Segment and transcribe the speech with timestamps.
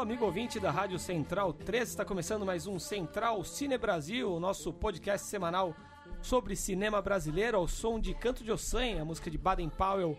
[0.00, 4.72] amigo ouvinte da Rádio Central 13, está começando mais um Central Cine Brasil, o nosso
[4.72, 5.76] podcast semanal
[6.22, 10.18] sobre cinema brasileiro ao som de Canto de Ossanha, a música de Baden Powell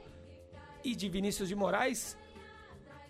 [0.83, 2.15] e de Vinícius de Moraes.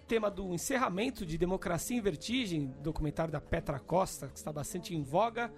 [0.08, 5.04] Tema do encerramento de Democracia em Vertigem, documentário da Petra Costa, que está bastante em
[5.04, 5.52] voga.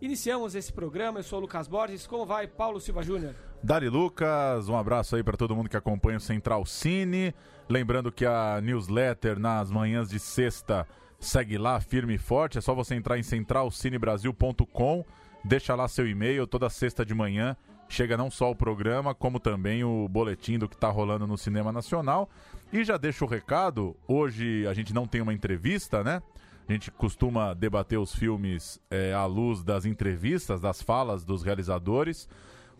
[0.00, 2.06] Iniciamos esse programa, eu sou o Lucas Borges.
[2.06, 3.47] Como vai, Paulo Silva Júnior?
[3.62, 7.34] Dari Lucas, um abraço aí para todo mundo que acompanha o Central Cine.
[7.68, 10.86] Lembrando que a newsletter nas manhãs de sexta
[11.18, 12.58] segue lá firme e forte.
[12.58, 15.04] É só você entrar em centralcinebrasil.com,
[15.44, 17.56] deixa lá seu e-mail toda sexta de manhã.
[17.88, 21.72] Chega não só o programa, como também o boletim do que está rolando no cinema
[21.72, 22.30] nacional.
[22.72, 26.22] E já deixo o recado: hoje a gente não tem uma entrevista, né?
[26.68, 32.28] A gente costuma debater os filmes é, à luz das entrevistas, das falas dos realizadores.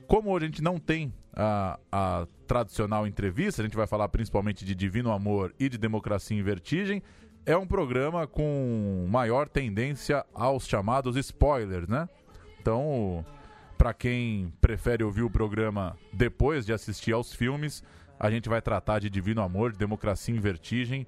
[0.08, 4.64] Como hoje a gente não tem a, a, tradicional entrevista, a gente vai falar principalmente
[4.64, 7.02] de Divino Amor e de Democracia em Vertigem.
[7.44, 12.08] É um programa com maior tendência aos chamados spoilers, né?
[12.58, 13.22] Então,
[13.76, 17.84] para quem prefere ouvir o programa depois de assistir aos filmes,
[18.18, 21.06] a gente vai tratar de Divino Amor, de Democracia em Vertigem.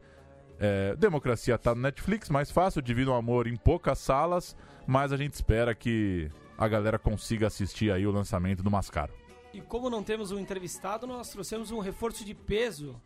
[0.58, 4.54] É, Democracia tá no Netflix, mais fácil, Divino Amor em poucas salas,
[4.86, 9.14] mas a gente espera que a galera consiga assistir aí o lançamento do Mascaro.
[9.52, 13.00] E como não temos um entrevistado, nós trouxemos um reforço de peso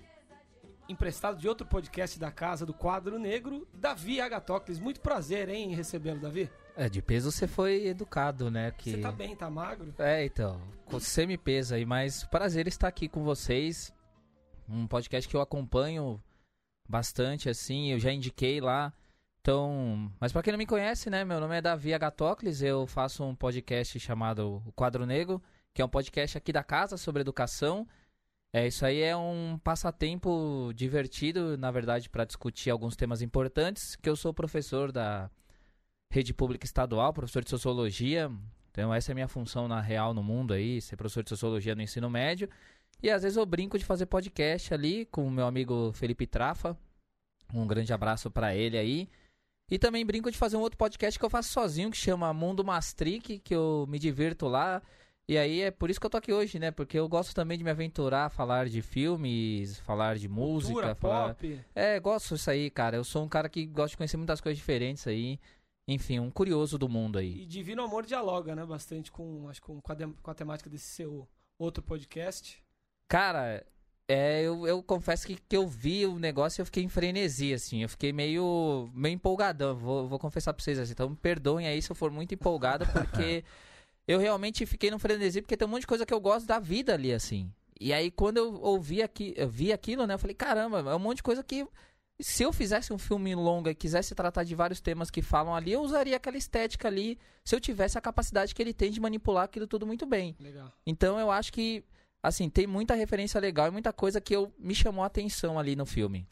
[0.88, 4.80] emprestado de outro podcast da casa do Quadro Negro, Davi Agatocles.
[4.80, 6.50] Muito prazer, hein, em recebê-lo, Davi.
[6.76, 8.72] É, de peso você foi educado, né?
[8.72, 8.90] Que...
[8.90, 9.94] Você tá bem, tá magro?
[9.98, 13.94] É, então, com semi-peso aí, mas prazer estar aqui com vocês.
[14.68, 16.20] Um podcast que eu acompanho
[16.88, 18.92] bastante, assim, eu já indiquei lá.
[19.44, 23.22] Então, mas para quem não me conhece, né, meu nome é Davi Agatocles, eu faço
[23.22, 25.38] um podcast chamado O Quadro Negro,
[25.74, 27.86] que é um podcast aqui da casa sobre educação.
[28.54, 34.08] É, isso aí é um passatempo divertido, na verdade, para discutir alguns temas importantes, que
[34.08, 35.30] eu sou professor da
[36.10, 38.32] rede pública estadual, professor de sociologia.
[38.70, 41.74] Então, essa é a minha função na real no mundo aí, ser professor de sociologia
[41.74, 42.48] no ensino médio.
[43.02, 46.74] E às vezes eu brinco de fazer podcast ali com o meu amigo Felipe Trafa.
[47.52, 49.06] Um grande abraço para ele aí.
[49.70, 52.64] E também brinco de fazer um outro podcast que eu faço sozinho, que chama Mundo
[52.64, 54.82] Mastric, que eu me divirto lá.
[55.26, 56.70] E aí é por isso que eu tô aqui hoje, né?
[56.70, 61.34] Porque eu gosto também de me aventurar, falar de filmes, falar de música, Cultura, falar.
[61.34, 61.60] pop.
[61.74, 62.96] É, gosto disso aí, cara.
[62.96, 65.40] Eu sou um cara que gosta de conhecer muitas coisas diferentes aí.
[65.88, 67.42] Enfim, um curioso do mundo aí.
[67.42, 70.86] E Divino Amor dialoga, né, bastante com, acho, com, com, a, com a temática desse
[70.86, 71.26] seu
[71.58, 72.62] outro podcast.
[73.08, 73.64] Cara,
[74.06, 77.54] é, eu, eu confesso que, que eu vi o negócio e eu fiquei em frenesi,
[77.54, 77.82] assim.
[77.82, 79.74] Eu fiquei meio, meio empolgadão.
[79.74, 80.92] Vou, vou confessar pra vocês assim.
[80.92, 83.42] Então me perdoem aí se eu for muito empolgado, porque
[84.06, 86.58] eu realmente fiquei no frenesi, porque tem um monte de coisa que eu gosto da
[86.58, 87.50] vida ali, assim.
[87.80, 90.14] E aí, quando eu ouvi aqui, eu vi aquilo, né?
[90.14, 91.66] Eu falei, caramba, é um monte de coisa que.
[92.20, 95.72] Se eu fizesse um filme longo e quisesse tratar de vários temas que falam ali,
[95.72, 99.44] eu usaria aquela estética ali, se eu tivesse a capacidade que ele tem de manipular
[99.44, 100.36] aquilo tudo muito bem.
[100.38, 100.72] Legal.
[100.86, 101.82] Então eu acho que,
[102.24, 105.76] assim, tem muita referência legal e muita coisa que eu, me chamou a atenção ali
[105.76, 106.26] no filme.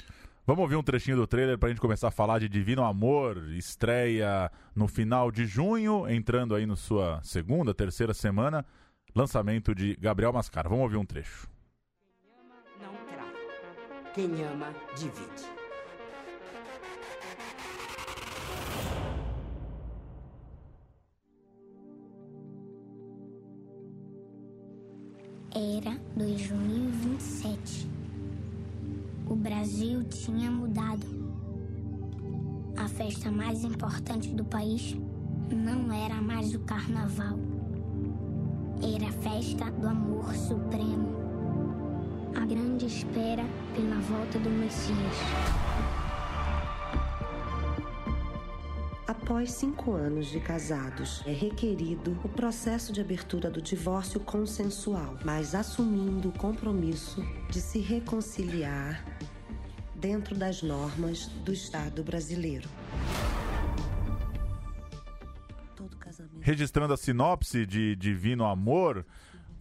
[0.47, 4.51] Vamos ouvir um trechinho do trailer pra gente começar a falar de Divino Amor, estreia
[4.75, 8.65] no final de junho, entrando aí na sua segunda, terceira semana,
[9.15, 10.69] lançamento de Gabriel Mascara.
[10.69, 11.47] Vamos ouvir um trecho.
[12.81, 14.11] Não trava.
[14.15, 15.62] Quem ama, divide.
[25.55, 27.87] Era 2027.
[29.29, 31.07] O Brasil tinha mudado.
[32.75, 34.97] A festa mais importante do país
[35.55, 37.39] não era mais o carnaval.
[38.83, 41.21] Era a festa do amor supremo.
[42.35, 43.45] A grande espera
[43.75, 45.72] pela volta do Messias.
[49.33, 55.55] Após cinco anos de casados, é requerido o processo de abertura do divórcio consensual, mas
[55.55, 59.03] assumindo o compromisso de se reconciliar
[59.95, 62.69] dentro das normas do Estado brasileiro.
[66.43, 69.03] Registrando a sinopse de Divino Amor,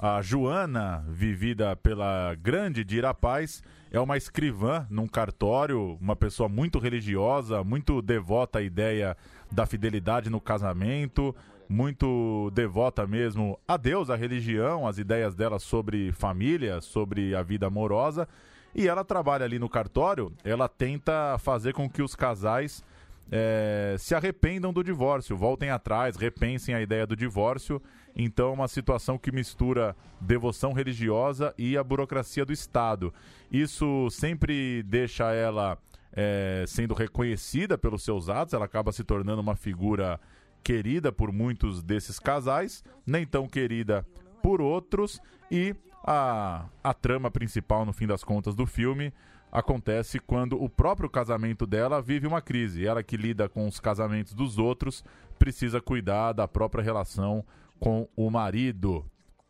[0.02, 3.62] a Joana, vivida pela grande Dira Paz,
[3.92, 9.16] é uma escrivã num cartório, uma pessoa muito religiosa, muito devota à ideia
[9.52, 11.36] da fidelidade no casamento,
[11.70, 17.68] muito devota mesmo a Deus, à religião, às ideias dela sobre família, sobre a vida
[17.68, 18.28] amorosa.
[18.74, 22.84] E ela trabalha ali no cartório, ela tenta fazer com que os casais
[23.30, 27.82] é, se arrependam do divórcio, voltem atrás, repensem a ideia do divórcio.
[28.16, 33.14] Então, uma situação que mistura devoção religiosa e a burocracia do Estado.
[33.52, 35.78] Isso sempre deixa ela
[36.14, 40.20] é, sendo reconhecida pelos seus atos, ela acaba se tornando uma figura
[40.64, 44.06] querida por muitos desses casais, nem tão querida
[44.44, 45.20] por outros,
[45.50, 49.14] e a, a trama principal, no fim das contas, do filme
[49.52, 52.86] acontece quando o próprio casamento dela vive uma crise.
[52.86, 55.04] Ela que lida com os casamentos dos outros
[55.38, 57.44] precisa cuidar da própria relação
[57.80, 59.06] com o marido.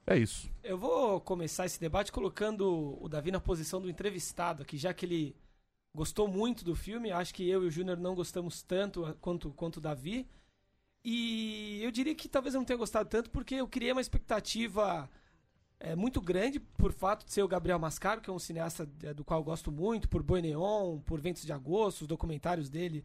[0.08, 0.50] É isso.
[0.64, 5.06] Eu vou começar esse debate colocando o Davi na posição do entrevistado aqui, já que
[5.06, 5.36] ele
[5.94, 7.12] gostou muito do filme.
[7.12, 10.28] Acho que eu e o Júnior não gostamos tanto quanto, quanto o Davi.
[11.04, 15.10] E eu diria que talvez eu não tenha gostado tanto porque eu criei uma expectativa
[15.84, 19.14] é, muito grande por fato de ser o Gabriel Mascaro, que é um cineasta é,
[19.14, 23.04] do qual eu gosto muito, por Boi Neon, por Ventos de Agosto, os documentários dele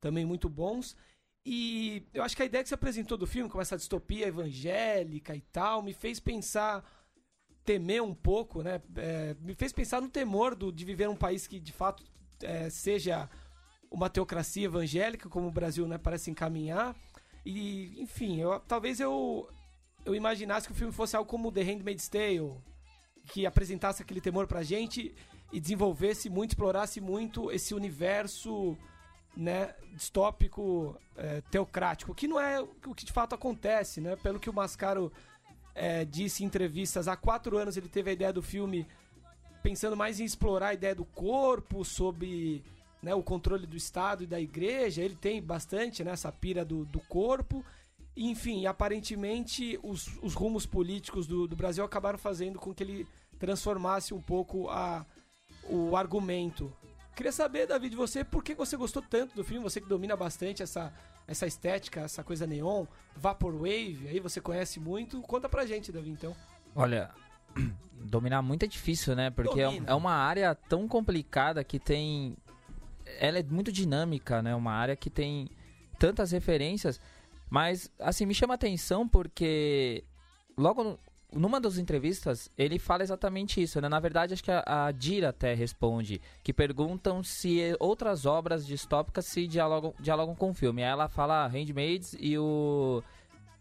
[0.00, 0.96] também muito bons.
[1.44, 5.36] E eu acho que a ideia que você apresentou do filme, com essa distopia evangélica
[5.36, 6.82] e tal, me fez pensar,
[7.62, 8.80] temer um pouco, né?
[8.96, 12.02] É, me fez pensar no temor do, de viver um país que de fato
[12.42, 13.28] é, seja
[13.90, 16.96] uma teocracia evangélica, como o Brasil né, parece encaminhar.
[17.44, 19.46] E, enfim, eu, talvez eu,
[20.04, 22.52] eu imaginasse que o filme fosse algo como The Handmaid's Tale,
[23.26, 25.14] que apresentasse aquele temor pra gente
[25.52, 28.76] e desenvolvesse muito, explorasse muito esse universo
[29.36, 34.16] né, distópico, é, teocrático, que não é o que de fato acontece, né?
[34.16, 35.12] Pelo que o Mascaro
[35.74, 38.86] é, disse em entrevistas, há quatro anos ele teve a ideia do filme
[39.62, 42.62] pensando mais em explorar a ideia do corpo, sobre
[43.02, 45.02] né, o controle do Estado e da igreja.
[45.02, 47.64] Ele tem bastante né, essa pira do, do corpo.
[48.16, 53.08] Enfim, aparentemente os, os rumos políticos do, do Brasil acabaram fazendo com que ele
[53.38, 55.04] transformasse um pouco a,
[55.68, 56.72] o argumento.
[57.14, 59.62] Queria saber, David, de você, por que você gostou tanto do filme?
[59.62, 60.92] Você que domina bastante essa,
[61.26, 65.20] essa estética, essa coisa neon, vaporwave, aí você conhece muito.
[65.22, 66.36] Conta pra gente, David, então.
[66.74, 67.10] Olha,
[67.94, 69.30] dominar muito é difícil, né?
[69.30, 72.36] Porque é, é, uma área tão complicada que tem.
[73.18, 74.54] Ela é muito dinâmica, né?
[74.54, 75.48] Uma área que tem
[75.98, 77.00] tantas referências.
[77.54, 80.02] Mas, assim, me chama atenção porque
[80.58, 80.98] logo
[81.32, 83.88] numa das entrevistas ele fala exatamente isso, né?
[83.88, 89.26] Na verdade, acho que a, a Dira até responde, que perguntam se outras obras distópicas
[89.26, 90.82] se dialogam, dialogam com o filme.
[90.82, 93.00] Aí ela fala Handmaids e o...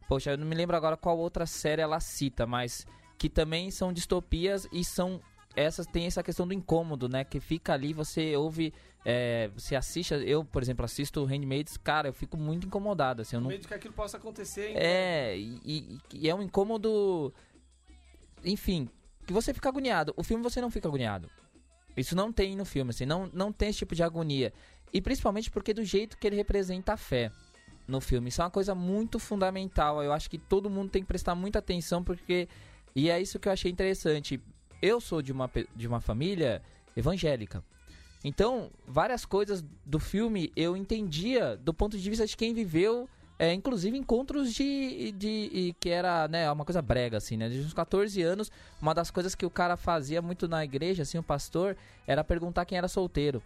[0.07, 3.93] Poxa, eu não me lembro agora qual outra série ela cita, mas que também são
[3.93, 5.21] distopias e são
[5.55, 7.23] essas tem essa questão do incômodo, né?
[7.23, 8.73] Que fica ali, você ouve,
[9.05, 10.13] é, você assiste.
[10.13, 13.21] Eu, por exemplo, assisto Handmaids, cara, eu fico muito incomodado.
[13.21, 13.49] Assim, eu não...
[13.49, 14.71] medo que aquilo possa acontecer.
[14.71, 14.81] Então...
[14.81, 17.33] É, e, e, é um incômodo.
[18.43, 18.89] Enfim,
[19.25, 20.13] que você fica agoniado.
[20.15, 21.29] O filme você não fica agoniado.
[21.95, 24.51] Isso não tem no filme, assim, não, não tem esse tipo de agonia.
[24.91, 27.31] E principalmente porque do jeito que ele representa a fé
[27.87, 28.29] no filme.
[28.29, 30.01] Isso é uma coisa muito fundamental.
[30.01, 32.47] Eu acho que todo mundo tem que prestar muita atenção porque.
[32.95, 34.39] E é isso que eu achei interessante
[34.83, 36.61] eu sou de uma, de uma família
[36.93, 37.63] evangélica.
[38.23, 43.51] Então, várias coisas do filme eu entendia do ponto de vista de quem viveu, é,
[43.51, 47.49] inclusive encontros de, de, de, que era né, uma coisa brega, assim, né?
[47.49, 51.17] De uns 14 anos, uma das coisas que o cara fazia muito na igreja, assim,
[51.17, 51.75] o pastor,
[52.07, 53.43] era perguntar quem era solteiro.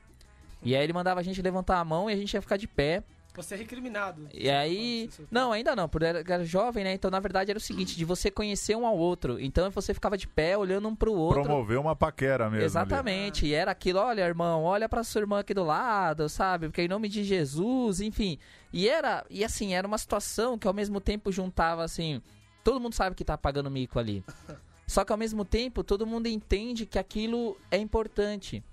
[0.61, 2.67] E aí ele mandava a gente levantar a mão e a gente ia ficar de
[2.67, 3.03] pé.
[3.37, 4.27] Você é recriminado.
[4.33, 5.11] E aí.
[5.29, 6.93] Não, ainda não, porque era, era jovem, né?
[6.93, 9.39] Então, na verdade, era o seguinte: de você conhecer um ao outro.
[9.39, 11.43] Então, você ficava de pé olhando um pro outro.
[11.43, 12.65] Promover uma paquera mesmo.
[12.65, 13.45] Exatamente.
[13.45, 13.51] Ali.
[13.51, 16.67] E era aquilo: olha, irmão, olha pra sua irmã aqui do lado, sabe?
[16.67, 18.39] Porque em nome de Jesus, enfim.
[18.73, 19.23] E era.
[19.29, 22.19] E assim, era uma situação que ao mesmo tempo juntava assim.
[22.63, 24.25] Todo mundo sabe que tá pagando mico ali.
[24.87, 28.63] Só que ao mesmo tempo, todo mundo entende que aquilo é importante.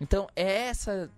[0.00, 1.10] Então, é essa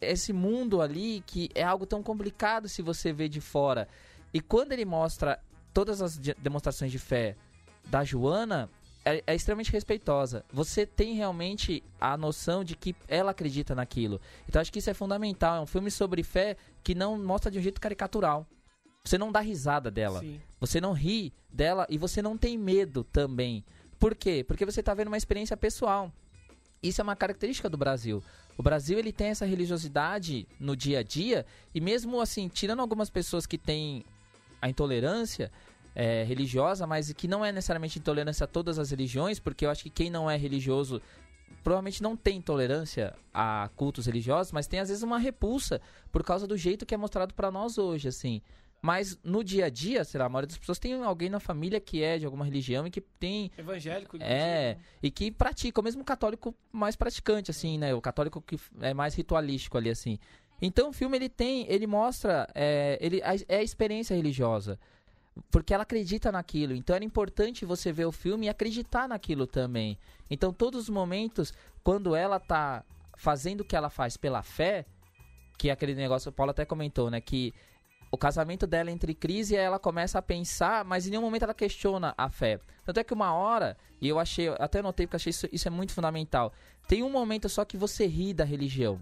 [0.00, 3.88] esse mundo ali que é algo tão complicado se você vê de fora.
[4.32, 5.38] E quando ele mostra
[5.72, 7.36] todas as demonstrações de fé
[7.88, 8.68] da Joana,
[9.04, 10.44] é, é, extremamente respeitosa.
[10.52, 14.20] Você tem realmente a noção de que ela acredita naquilo.
[14.48, 15.56] Então acho que isso é fundamental.
[15.56, 18.44] É um filme sobre fé que não mostra de um jeito caricatural.
[19.04, 20.18] Você não dá risada dela.
[20.18, 20.40] Sim.
[20.58, 23.64] Você não ri dela e você não tem medo também.
[23.96, 24.44] Por quê?
[24.46, 26.12] Porque você está vendo uma experiência pessoal.
[26.88, 28.22] Isso é uma característica do Brasil.
[28.56, 33.10] O Brasil ele tem essa religiosidade no dia a dia e mesmo assim, tirando algumas
[33.10, 34.04] pessoas que têm
[34.60, 35.50] a intolerância
[35.94, 39.82] é, religiosa, mas que não é necessariamente intolerância a todas as religiões, porque eu acho
[39.82, 41.00] que quem não é religioso
[41.62, 45.80] provavelmente não tem intolerância a cultos religiosos, mas tem às vezes uma repulsa
[46.12, 48.40] por causa do jeito que é mostrado para nós hoje, assim.
[48.82, 51.80] Mas no dia a dia, sei lá, a maioria das pessoas tem alguém na família
[51.80, 53.50] que é de alguma religião e que tem.
[53.58, 57.94] Evangélico, É, e que pratica, o mesmo católico mais praticante, assim, né?
[57.94, 60.18] O católico que é mais ritualístico ali, assim.
[60.62, 64.78] Então o filme ele tem, ele mostra, é, ele a- é a experiência religiosa,
[65.50, 66.74] porque ela acredita naquilo.
[66.74, 69.98] Então era importante você ver o filme e acreditar naquilo também.
[70.30, 71.52] Então todos os momentos
[71.82, 72.84] quando ela tá
[73.16, 74.86] fazendo o que ela faz pela fé,
[75.58, 77.52] que é aquele negócio, o Paulo até comentou, né, que
[78.16, 81.54] o casamento dela entre crise e ela começa a pensar, mas em nenhum momento ela
[81.54, 82.58] questiona a fé.
[82.84, 85.70] Tanto é que uma hora, e eu achei, até notei porque achei isso, isso é
[85.70, 86.52] muito fundamental.
[86.88, 88.98] Tem um momento só que você ri da religião.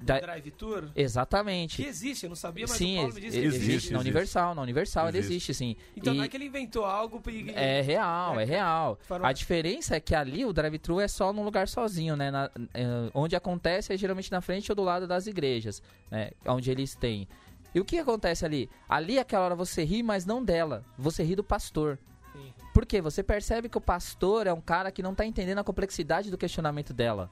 [0.00, 0.90] Da- Drive Tour.
[0.96, 1.76] Exatamente.
[1.80, 3.72] Que existe, eu não sabia, mas Sim, o Paulo me disse que existe, existe.
[3.76, 3.92] existe.
[3.92, 5.52] na Universal, na Universal ele Existe.
[5.52, 5.76] existe, sim.
[5.96, 7.50] Então E não é que ele inventou algo e...
[7.50, 8.98] é real, é real.
[9.06, 12.32] Farol- A diferença é que ali o drive-thru é só num lugar sozinho, né?
[12.32, 12.84] Na- é,
[13.14, 16.32] onde acontece é geralmente na frente ou do lado das igrejas, né?
[16.46, 17.28] Onde eles têm.
[17.74, 18.68] E o que acontece ali?
[18.88, 20.84] Ali, aquela hora, você ri, mas não dela.
[20.98, 21.98] Você ri do pastor.
[22.32, 22.52] Sim.
[22.72, 23.00] Por quê?
[23.00, 26.38] Você percebe que o pastor é um cara que não tá entendendo a complexidade do
[26.38, 27.30] questionamento dela.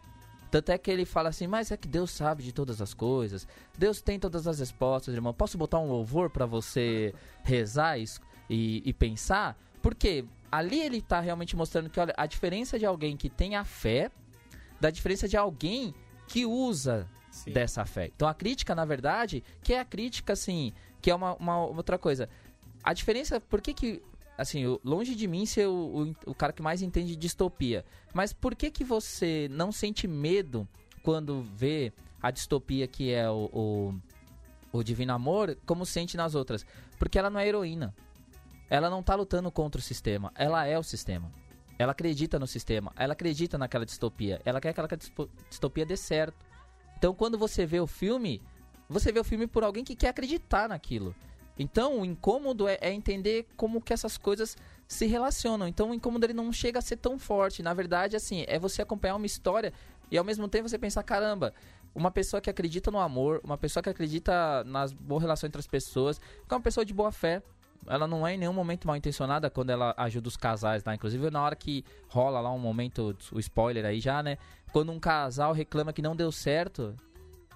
[0.50, 3.46] Tanto é que ele fala assim, mas é que Deus sabe de todas as coisas.
[3.78, 5.32] Deus tem todas as respostas, irmão.
[5.32, 8.04] Posso botar um louvor pra você rezar e,
[8.48, 9.56] e, e pensar?
[9.80, 13.64] Porque ali ele tá realmente mostrando que, olha, a diferença de alguém que tem a
[13.64, 14.10] fé
[14.80, 15.94] da diferença de alguém
[16.26, 17.52] que usa Sim.
[17.52, 18.10] dessa fé.
[18.14, 21.98] Então a crítica, na verdade, que é a crítica, assim, que é uma, uma outra
[21.98, 22.28] coisa.
[22.82, 24.02] A diferença, por que que,
[24.36, 28.32] assim, longe de mim ser o, o, o cara que mais entende de distopia, mas
[28.32, 30.66] por que que você não sente medo
[31.02, 36.66] quando vê a distopia que é o, o, o Divino Amor, como sente nas outras?
[36.98, 37.94] Porque ela não é heroína.
[38.68, 41.30] Ela não tá lutando contra o sistema, ela é o sistema.
[41.76, 45.00] Ela acredita no sistema, ela acredita naquela distopia, ela quer que aquela
[45.48, 46.49] distopia dê certo.
[47.00, 48.42] Então, quando você vê o filme,
[48.86, 51.14] você vê o filme por alguém que quer acreditar naquilo.
[51.58, 54.54] Então, o incômodo é, é entender como que essas coisas
[54.86, 55.66] se relacionam.
[55.66, 57.62] Então, o incômodo ele não chega a ser tão forte.
[57.62, 59.72] Na verdade, assim, é você acompanhar uma história
[60.10, 61.54] e ao mesmo tempo você pensar, caramba,
[61.94, 65.66] uma pessoa que acredita no amor, uma pessoa que acredita nas boas relações entre as
[65.66, 67.42] pessoas, que é uma pessoa de boa fé.
[67.86, 70.94] Ela não é em nenhum momento mal intencionada quando ela ajuda os casais lá.
[70.94, 74.36] Inclusive, na hora que rola lá um momento, o spoiler aí já, né?
[74.72, 76.94] Quando um casal reclama que não deu certo,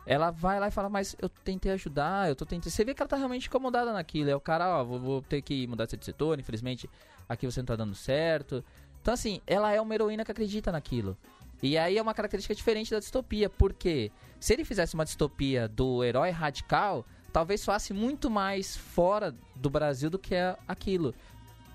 [0.07, 2.71] ela vai lá e fala, mas eu tentei ajudar, eu tô tentando.
[2.71, 4.31] Você vê que ela tá realmente incomodada naquilo.
[4.31, 6.89] É o cara, ó, vou, vou ter que mudar de setor, infelizmente
[7.29, 8.65] aqui você não tá dando certo.
[9.01, 11.17] Então, assim, ela é uma heroína que acredita naquilo.
[11.63, 16.05] E aí é uma característica diferente da distopia, porque se ele fizesse uma distopia do
[16.05, 21.15] herói radical, talvez soasse muito mais fora do Brasil do que é aquilo.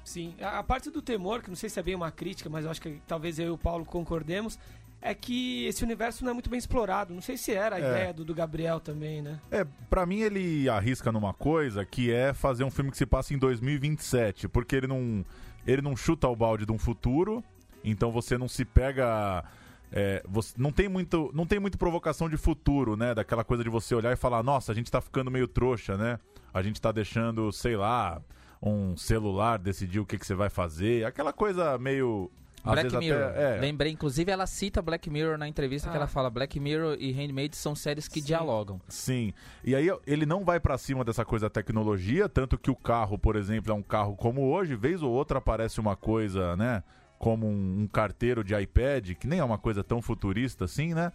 [0.04, 2.66] Sim, a, a parte do temor, que não sei se é bem uma crítica, mas
[2.66, 4.58] eu acho que talvez eu e o Paulo concordemos,
[5.02, 7.14] é que esse universo não é muito bem explorado.
[7.14, 7.90] Não sei se era a É.
[7.90, 9.40] ideia do, do Gabriel também, né?
[9.50, 13.34] É, pra mim ele arrisca numa coisa que é fazer um filme que se passa
[13.34, 15.24] em 2027, porque ele não
[15.68, 17.44] ele não chuta o balde de um futuro,
[17.84, 19.44] então você não se pega
[19.92, 23.14] é, você, não tem muito não tem muito provocação de futuro, né?
[23.16, 26.20] Daquela coisa de você olhar e falar, nossa, a gente tá ficando meio trouxa, né?
[26.54, 28.22] A gente tá deixando, sei lá,
[28.62, 32.30] um celular decidir o que, que você vai fazer, aquela coisa meio
[32.64, 33.24] às Black Mirror.
[33.30, 36.00] até, é, Lembrei, inclusive, ela cita Black Mirror na entrevista que Ah.
[36.00, 38.28] ela fala: Black Mirror e Handmaid são séries que Sim.
[38.28, 38.80] dialogam.
[38.88, 39.34] Sim.
[39.64, 43.18] E aí ele não vai pra cima dessa coisa da tecnologia, tanto que o carro,
[43.18, 46.84] por exemplo, é um carro como hoje, vez ou outra aparece uma coisa, né?
[47.18, 51.12] Como um, um carteiro de iPad, que nem é uma coisa tão futurista assim, né?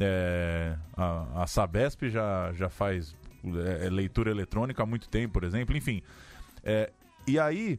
[0.00, 3.14] É, a, a Sabesp já, já faz
[3.84, 6.02] é, leitura eletrônica há muito tempo, por exemplo, enfim.
[6.64, 6.90] É,
[7.26, 7.78] e aí,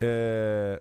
[0.00, 0.80] é,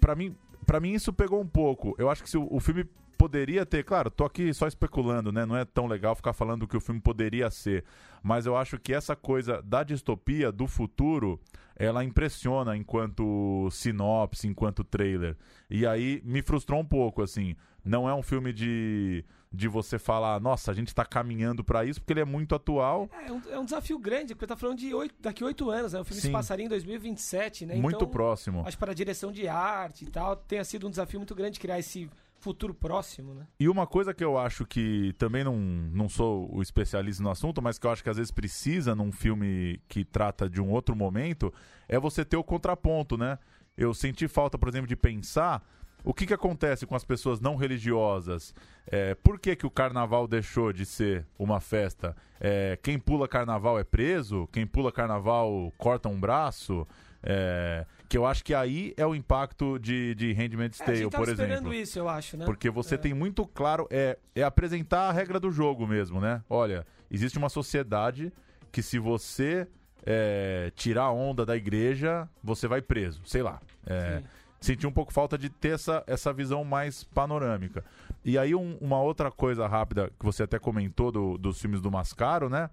[0.00, 0.36] para mim,
[0.66, 1.94] para mim isso pegou um pouco.
[1.98, 2.84] Eu acho que se o, o filme
[3.16, 5.46] poderia ter, claro, tô aqui só especulando, né?
[5.46, 7.84] Não é tão legal ficar falando o que o filme poderia ser,
[8.22, 11.40] mas eu acho que essa coisa da distopia do futuro,
[11.74, 15.36] ela impressiona enquanto sinopse, enquanto trailer.
[15.70, 17.56] E aí me frustrou um pouco, assim.
[17.84, 22.00] Não é um filme de de você falar, nossa, a gente tá caminhando pra isso,
[22.00, 24.92] porque ele é muito atual, É um, é um desafio grande, porque tá falando de
[24.92, 26.00] oito, daqui oito anos, né?
[26.00, 26.28] O filme Sim.
[26.28, 27.74] se passaria em 2027, né?
[27.76, 28.60] muito então, próximo.
[28.66, 31.58] Acho que para a direção de arte e tal, tenha sido um desafio muito grande
[31.58, 33.46] criar esse futuro próximo, né?
[33.58, 37.62] E uma coisa que eu acho que também não, não sou o especialista no assunto,
[37.62, 40.94] mas que eu acho que às vezes precisa num filme que trata de um outro
[40.94, 41.52] momento,
[41.88, 43.38] é você ter o contraponto, né?
[43.76, 45.66] Eu senti falta, por exemplo, de pensar
[46.06, 48.54] o que, que acontece com as pessoas não religiosas.
[48.86, 52.14] É, por que, que o carnaval deixou de ser uma festa?
[52.40, 54.48] É, quem pula carnaval é preso?
[54.52, 56.86] Quem pula carnaval corta um braço?
[57.22, 61.10] É, que eu acho que aí é o impacto de, de Handmaid's É, Tale, gente
[61.10, 61.52] tava por exemplo.
[61.52, 62.44] esperando isso, eu acho, né?
[62.44, 62.98] Porque você É.
[62.98, 66.40] tem muito claro, é, é apresentar a regra do jogo mesmo, né?
[66.48, 68.32] Olha, existe uma sociedade
[68.70, 69.66] que se você
[70.04, 73.60] é, tirar a onda da igreja, você vai preso, sei lá.
[73.84, 74.24] É, Sim.
[74.60, 77.84] Senti um pouco falta de ter essa, essa visão mais panorâmica.
[78.24, 81.90] E aí, um- uma outra coisa rápida que você até comentou do- dos filmes do
[81.90, 82.68] Mascaro, né?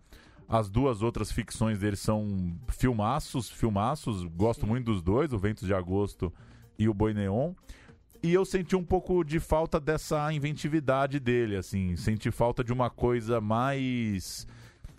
[0.47, 4.23] As duas outras ficções dele são filmaços, filmaços.
[4.25, 6.31] Gosto muito dos dois, o Ventos de Agosto
[6.77, 7.53] e o Boi Neon.
[8.21, 11.95] E eu senti um pouco de falta dessa inventividade dele, assim.
[11.95, 14.47] Senti falta de uma coisa mais.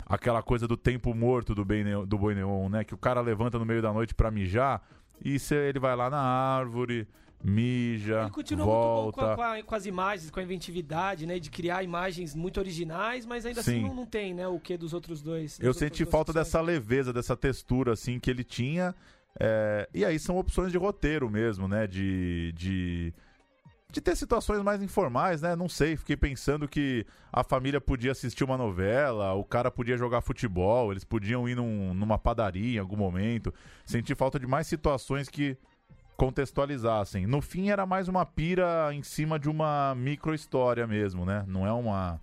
[0.05, 2.83] Aquela coisa do tempo morto do, Boi Neon, do Boi Neon, né?
[2.83, 4.81] Que o cara levanta no meio da noite pra mijar
[5.23, 7.07] e cê- ele vai lá na árvore,
[7.43, 9.33] mija, Ele continua muito bom com, volta.
[9.33, 11.37] a- com a- com as imagens, com a inventividade, né?
[11.39, 13.81] De criar imagens muito originais, mas ainda assim Sim.
[13.87, 14.47] não, não tem, né?
[14.47, 15.59] O que dos outros dois.
[15.59, 18.95] Eu das senti duas falta dessa leveza, dessa textura, assim, que ele tinha.
[19.39, 21.85] É, E aí são opções de roteiro mesmo, né?
[21.87, 23.13] De, de,
[23.95, 25.55] de ter situações mais informais, né?
[25.55, 30.19] Não sei, fiquei pensando que a família podia assistir uma novela, o cara podia jogar
[30.19, 33.53] futebol, eles podiam ir num- numa padaria em algum momento.
[33.85, 35.57] Senti falta de mais situações que
[36.17, 37.25] contextualizassem.
[37.25, 41.45] No fim era mais uma pira em cima de uma micro história mesmo, né?
[41.47, 42.19] Não é uma.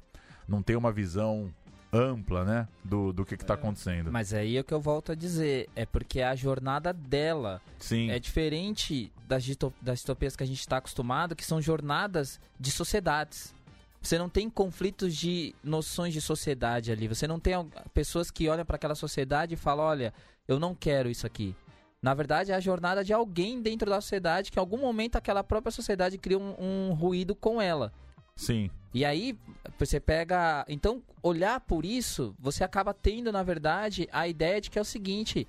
[0.47, 1.51] Não tem uma visão
[1.93, 2.69] ampla, né?
[2.83, 4.11] Do, do que, que tá acontecendo.
[4.11, 8.11] Mas aí é o que eu volto a dizer, é porque a jornada dela Sim.
[8.11, 9.45] é diferente das,
[9.81, 13.55] das distopias que a gente está acostumado, que são jornadas de sociedades.
[14.01, 17.07] Você não tem conflitos de noções de sociedade ali.
[17.07, 17.55] Você não tem
[17.95, 20.13] pessoas que olham para aquela sociedade e falam: olha,
[20.49, 21.55] eu não quero isso aqui.
[22.01, 25.45] Na verdade, é a jornada de alguém dentro da sociedade que, em algum momento, aquela
[25.45, 27.93] própria sociedade cria um, um ruído com ela.
[28.37, 28.71] Sim.
[28.95, 29.37] E aí,
[29.79, 30.65] você pega.
[30.69, 34.85] Então, olhar por isso, você acaba tendo, na verdade, a ideia de que é o
[34.85, 35.47] seguinte.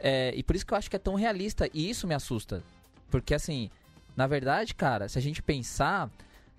[0.00, 1.68] é, e por isso que eu acho que é tão realista.
[1.72, 2.62] E isso me assusta.
[3.10, 3.70] Porque, assim,
[4.16, 6.10] na verdade, cara, se a gente pensar.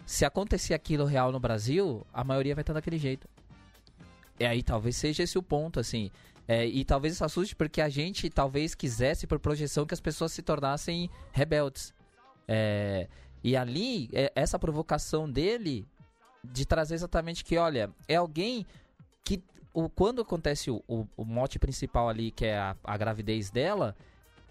[0.08, 3.28] Se acontecer aquilo real no Brasil, a maioria vai estar daquele jeito.
[4.40, 6.12] E aí talvez seja esse o ponto, assim.
[6.48, 10.32] É, e talvez isso assuste porque a gente talvez quisesse, por projeção, que as pessoas
[10.32, 11.92] se tornassem rebeldes.
[12.48, 13.08] É,
[13.46, 15.86] e ali, é, essa provocação dele
[16.44, 18.66] de trazer exatamente que, olha, é alguém
[19.24, 19.40] que
[19.72, 23.96] o, quando acontece o, o, o mote principal ali, que é a, a gravidez dela,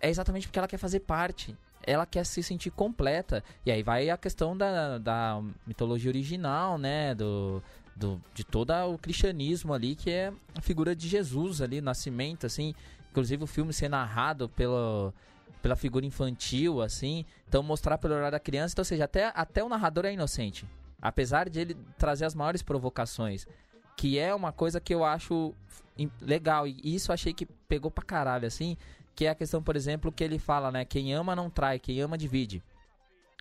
[0.00, 1.57] é exatamente porque ela quer fazer parte.
[1.83, 3.42] Ela quer se sentir completa.
[3.66, 7.16] E aí vai a questão da, da mitologia original, né?
[7.16, 7.61] Do,
[7.96, 12.72] do, de todo o cristianismo ali, que é a figura de Jesus ali, nascimento, assim.
[13.11, 15.12] Inclusive o filme ser narrado pelo,
[15.64, 17.24] pela figura infantil, assim.
[17.48, 18.74] Então mostrar pelo olhar da criança.
[18.74, 20.66] Então, ou seja, até, até o narrador é inocente.
[21.00, 23.46] Apesar de ele trazer as maiores provocações.
[23.96, 25.55] Que é uma coisa que eu acho
[26.20, 26.66] legal.
[26.66, 28.77] E isso achei que pegou pra caralho, assim.
[29.14, 30.85] Que é a questão, por exemplo, que ele fala, né?
[30.85, 32.62] Quem ama não trai, quem ama divide.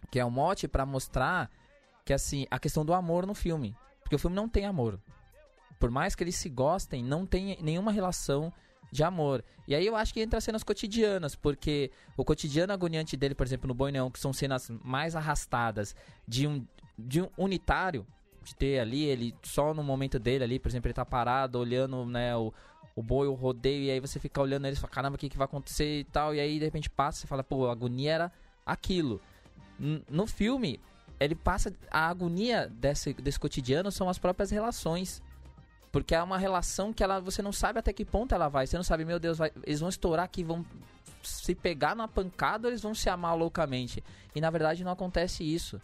[0.09, 1.51] Que é um mote pra mostrar
[2.05, 3.75] que, assim, a questão do amor no filme.
[4.01, 4.97] Porque o filme não tem amor.
[5.77, 8.53] Por mais que eles se gostem, não tem nenhuma relação
[8.93, 9.43] de amor.
[9.67, 13.45] E aí eu acho que entra as cenas cotidianas, porque o cotidiano agoniante dele, por
[13.45, 15.95] exemplo, no Boi Neon, que são cenas mais arrastadas
[16.27, 16.65] de um,
[16.97, 18.05] de um unitário,
[18.43, 22.05] de ter ali, ele só no momento dele ali, por exemplo, ele tá parado olhando,
[22.05, 22.53] né, o,
[22.95, 25.29] o boi, o rodeio, e aí você fica olhando ele e fala, caramba, o que,
[25.29, 28.11] que vai acontecer e tal, e aí de repente passa e fala, pô, a agonia
[28.11, 28.31] era
[28.65, 29.19] aquilo.
[30.09, 30.79] No filme,
[31.19, 31.73] ele passa.
[31.89, 35.21] A agonia desse, desse cotidiano são as próprias relações.
[35.93, 38.65] Porque é uma relação que ela, você não sabe até que ponto ela vai.
[38.65, 40.65] Você não sabe, meu Deus, vai- eles vão estourar aqui, vão
[41.21, 44.03] se pegar na pancada ou eles vão se amar loucamente.
[44.33, 45.79] E na verdade não acontece isso.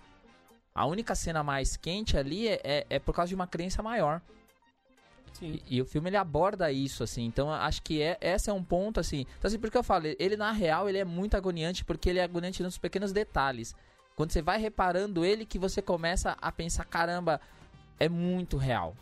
[0.73, 4.19] A única cena mais quente ali é, é, é por causa de uma crença maior.
[5.43, 7.25] E, e o filme ele aborda isso, assim.
[7.25, 9.27] Então acho que é, esse é um ponto, assim.
[9.37, 12.23] Então, assim, porque eu falo, ele na real ele é muito agoniante porque ele é
[12.23, 13.75] agoniante nos pequenos detalhes.
[14.15, 17.39] Quando você vai reparando ele, que você começa a pensar, caramba,
[17.99, 18.95] é muito real.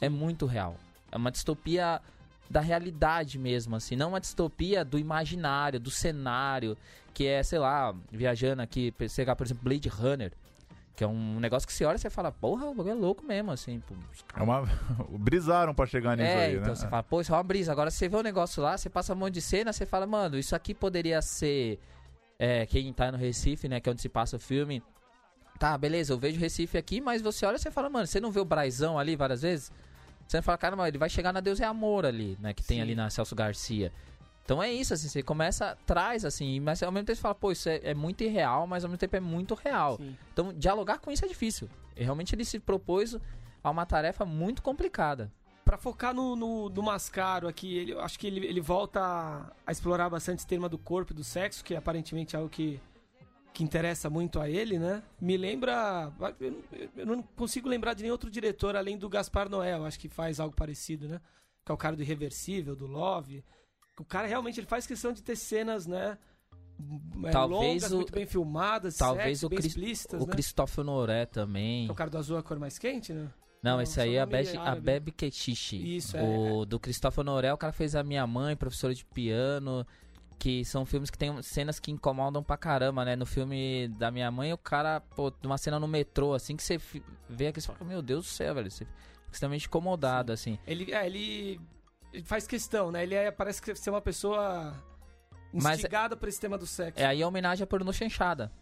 [0.00, 0.76] É muito real.
[1.10, 2.00] É uma distopia
[2.48, 3.96] da realidade mesmo, assim.
[3.96, 6.76] Não uma distopia do imaginário, do cenário.
[7.12, 10.32] Que é, sei lá, viajando aqui, pegar, por exemplo, Blade Runner.
[10.94, 13.24] Que é um negócio que você olha e você fala, porra, o bagulho é louco
[13.24, 13.80] mesmo, assim.
[13.80, 13.94] pô,
[14.34, 14.62] É uma...
[15.18, 16.74] Brisaram pra chegar nisso é, aí, então né?
[16.74, 17.72] você fala, pô, isso é uma brisa.
[17.72, 20.38] Agora você vê o negócio lá, você passa um monte de cena, você fala, mano,
[20.38, 21.78] isso aqui poderia ser.
[22.38, 23.80] É, quem tá no Recife, né?
[23.80, 24.82] Que é onde se passa o filme.
[25.58, 28.30] Tá, beleza, eu vejo Recife aqui, mas você olha e você fala, mano, você não
[28.30, 29.72] vê o Braizão ali várias vezes?
[30.26, 32.52] Você fala, caramba, ele vai chegar na Deus é Amor ali, né?
[32.52, 32.82] Que tem Sim.
[32.82, 33.92] ali na Celso Garcia.
[34.44, 37.50] Então é isso, assim, você começa, traz, assim, mas ao mesmo tempo você fala, pô,
[37.50, 39.96] isso é, é muito irreal, mas ao mesmo tempo é muito real.
[39.96, 40.16] Sim.
[40.32, 41.68] Então, dialogar com isso é difícil.
[41.96, 43.16] E realmente ele se propôs
[43.62, 45.32] a uma tarefa muito complicada.
[45.64, 49.50] Pra focar no, no, no Mascaro aqui, ele, eu acho que ele, ele volta a,
[49.66, 52.80] a explorar bastante esse tema do corpo e do sexo, que aparentemente é algo que,
[53.56, 55.02] que interessa muito a ele, né?
[55.18, 56.12] Me lembra.
[56.38, 56.62] Eu, não-
[56.96, 60.08] eu não consigo lembrar de nenhum outro diretor além do Gaspar Noé, eu acho que
[60.10, 61.20] faz algo parecido, né?
[61.64, 63.42] Que é o cara do Irreversível, do Love.
[63.98, 66.18] O cara realmente ele faz questão de ter cenas, né?
[67.24, 70.32] é, Talvez longas, o- muito bem filmadas, talvez sexy, o Cris- explícitas, O né?
[70.32, 71.88] Cristóforo Noré também.
[71.88, 73.30] É o cara do azul, a cor mais quente, né?
[73.62, 74.74] Não, Não, esse aí é a, Be é a.
[74.76, 75.96] Bebe Ketiche.
[75.96, 79.86] Isso, é, O do Cristóforo Noré, o cara fez A Minha Mãe, Professora de Piano,
[80.38, 83.16] que são filmes que tem cenas que incomodam pra caramba, né?
[83.16, 86.78] No filme da Minha Mãe, o cara, pô, numa cena no metrô, assim, que você
[87.28, 90.58] vê aqui, você fala, meu Deus do céu, velho, você fica extremamente incomodado, assim.
[90.66, 91.60] Ele, é, ele,
[92.24, 93.02] faz questão, né?
[93.02, 94.74] Ele é, parece que ser uma pessoa
[95.52, 97.00] Mas- instigada por esse tema do sexo.
[97.02, 98.52] É aí a homenagem à pornô chanchada.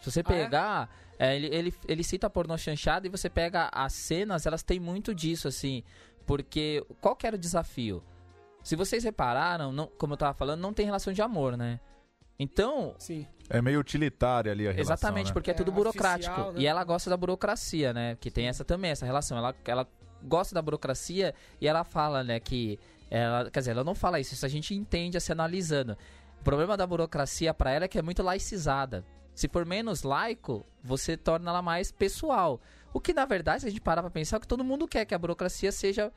[0.00, 0.24] Se você Ah, é?
[0.44, 4.62] pegar, é, ele, ele, ele cita a pornô chanchada e você pega as cenas, elas
[4.62, 5.82] têm muito disso, assim.
[6.26, 8.02] Porque qual que era o desafio?
[8.66, 11.78] Se vocês repararam, não, como eu tava falando, não tem relação de amor, né?
[12.36, 13.24] Então, Sim.
[13.48, 15.32] É meio utilitária ali a relação, exatamente, né?
[15.32, 16.32] porque é, É tudo burocrático.
[16.32, 16.60] artificial, né?
[16.60, 18.16] E ela gosta da burocracia, né?
[18.16, 19.38] Que tem essa também, essa relação.
[19.38, 19.86] Ela, ela
[20.20, 22.76] gosta da burocracia e ela fala, né, que.
[23.08, 25.96] Ela, quer dizer, ela não fala isso, isso a gente entende assim analisando.
[26.40, 29.04] O problema da burocracia pra ela é que é muito laicizada.
[29.32, 32.60] Se for menos laico, você torna ela mais pessoal.
[32.92, 35.04] O que, na verdade, se a gente parar pra pensar, é que todo mundo quer
[35.04, 36.12] que a burocracia seja.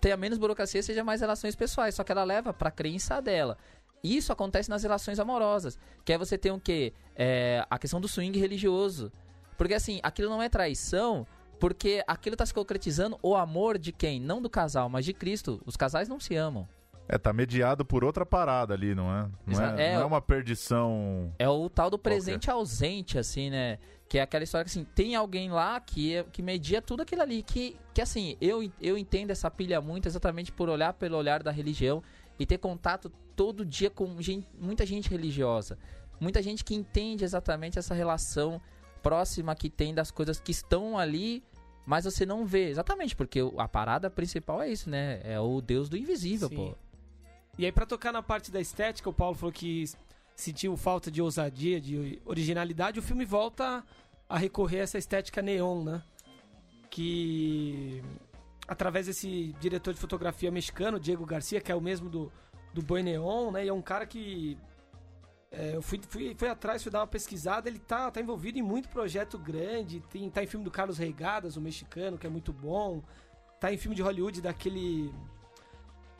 [0.00, 1.94] Tenha menos burocracia, seja mais relações pessoais.
[1.94, 3.56] Só que ela leva pra crença dela.
[4.02, 5.78] E Isso acontece nas relações amorosas.
[6.04, 6.92] Que é você ter o quê?
[7.16, 9.12] É, a questão do swing religioso.
[9.56, 11.26] Porque assim, aquilo não é traição,
[11.58, 14.20] porque aquilo tá se concretizando o amor de quem?
[14.20, 15.60] Não do casal, mas de Cristo.
[15.66, 16.68] Os casais não se amam.
[17.08, 19.28] É, tá mediado por outra parada ali, não é?
[19.46, 21.32] Não, é, é, não é uma perdição.
[21.38, 23.78] É o tal do presente ausente, assim, né?
[24.08, 27.42] Que é aquela história que, assim, tem alguém lá que, que media tudo aquilo ali.
[27.42, 31.50] Que, que assim, eu, eu entendo essa pilha muito exatamente por olhar pelo olhar da
[31.50, 32.02] religião
[32.38, 35.78] e ter contato todo dia com gen- muita gente religiosa.
[36.18, 38.60] Muita gente que entende exatamente essa relação
[39.02, 41.44] próxima que tem das coisas que estão ali,
[41.86, 42.70] mas você não vê.
[42.70, 45.20] Exatamente, porque a parada principal é isso, né?
[45.22, 46.56] É o Deus do invisível, Sim.
[46.56, 46.74] pô.
[47.58, 49.84] E aí, pra tocar na parte da estética, o Paulo falou que
[50.38, 53.00] sentiu falta de ousadia, de originalidade.
[53.00, 53.84] O filme volta
[54.28, 56.02] a recorrer a essa estética neon, né?
[56.88, 58.00] Que
[58.66, 62.32] através desse diretor de fotografia mexicano, Diego Garcia, que é o mesmo do,
[62.72, 63.64] do Boi Neon, né?
[63.64, 64.56] E é um cara que
[65.50, 68.62] é, eu fui, fui, fui atrás, fui dar uma pesquisada, ele tá, tá envolvido em
[68.62, 72.52] muito projeto grande, tem, tá em filme do Carlos Reigadas, o mexicano, que é muito
[72.52, 73.02] bom,
[73.58, 75.12] tá em filme de Hollywood daquele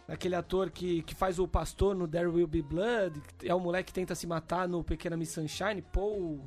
[0.08, 3.88] daquele ator que, que faz o pastor no There Will Be Blood, é o moleque
[3.88, 6.40] que tenta se matar no Pequena Miss Sunshine, Paul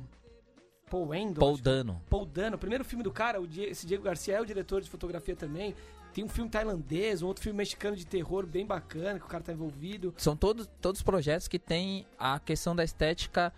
[0.90, 2.02] Paul Wendell, Paul que- Dano.
[2.10, 4.90] Paul Dano, primeiro filme do cara, o Die- esse Diego Garcia é o diretor de
[4.90, 5.74] fotografia também.
[6.12, 9.42] Tem um filme tailandês, um outro filme mexicano de terror bem bacana, que o cara
[9.42, 10.12] tá envolvido.
[10.18, 13.50] São todos, todos projetos que tem a questão da estética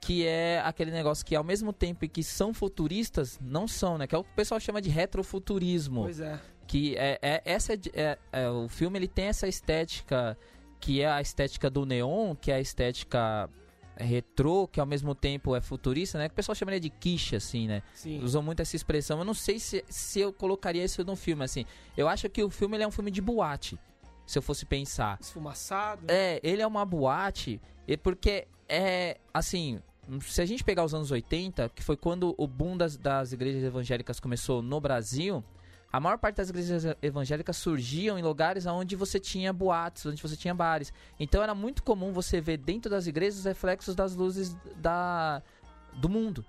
[0.00, 4.06] que é aquele negócio que ao mesmo tempo que são futuristas, não são, né?
[4.06, 6.02] Que é o que o pessoal chama de retrofuturismo.
[6.04, 6.38] Pois é.
[6.68, 10.38] Que é, é essa é é- o filme ele tem essa estética
[10.78, 13.50] que é a estética do neon, que é a estética
[13.96, 16.28] retrô, que ao mesmo tempo é futurista, né?
[16.28, 17.82] Que o pessoal chamaria de quiche, assim, né?
[17.94, 18.22] Sim.
[18.22, 19.18] Usam muito essa expressão.
[19.18, 21.64] Eu não sei se, se eu colocaria isso no filme, assim.
[21.96, 23.76] Eu acho que o filme ele é um filme de boate,
[24.24, 25.18] se eu fosse pensar.
[25.20, 26.04] Esfumaçado.
[26.06, 29.80] É, ele é uma boate, e porque é assim.
[30.22, 33.62] Se a gente pegar os anos 80, que foi quando o boom das, das igrejas
[33.62, 35.44] evangélicas começou no Brasil,
[35.90, 40.36] a maior parte das igrejas evangélicas surgiam em lugares onde você tinha boates, onde você
[40.36, 40.92] tinha bares.
[41.18, 45.42] Então era muito comum você ver dentro das igrejas os reflexos das luzes da,
[45.94, 46.44] do mundo.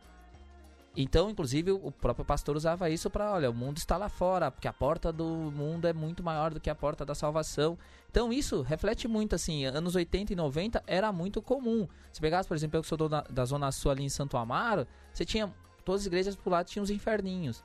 [0.98, 4.68] Então, inclusive, o próprio pastor usava isso para, olha, o mundo está lá fora, porque
[4.68, 7.78] a porta do mundo é muito maior do que a porta da salvação.
[8.10, 11.88] Então, isso reflete muito, assim, anos 80 e 90 era muito comum.
[12.12, 14.86] Se pegasse, por exemplo, eu que sou da, da Zona Sul ali em Santo Amaro,
[15.14, 15.54] você tinha,
[15.86, 17.64] todas as igrejas pro lado tinham os inferninhos.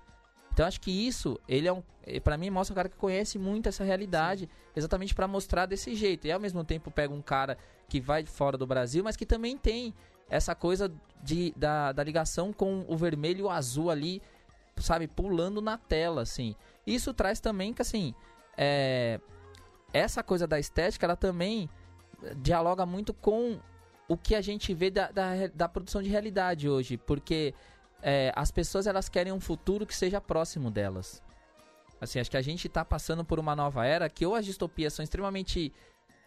[0.55, 1.83] Então, acho que isso, ele é um,
[2.23, 6.29] para mim, mostra um cara que conhece muito essa realidade, exatamente para mostrar desse jeito.
[6.29, 9.27] E ao mesmo tempo pega um cara que vai de fora do Brasil, mas que
[9.27, 9.93] também tem
[10.31, 10.93] essa coisa
[11.25, 14.23] de, da, da ligação com o vermelho e o azul ali,
[14.77, 16.55] sabe, pulando na tela, assim.
[16.87, 18.15] Isso traz também que, assim,
[18.57, 19.19] é,
[19.93, 21.69] essa coisa da estética, ela também
[22.37, 23.59] dialoga muito com
[24.07, 27.53] o que a gente vê da, da, da produção de realidade hoje, porque
[28.07, 31.23] é, as pessoas elas querem um futuro que seja próximo delas.
[31.99, 34.93] Assim, acho que a gente tá passando por uma nova era que ou as distopias
[34.93, 35.73] são extremamente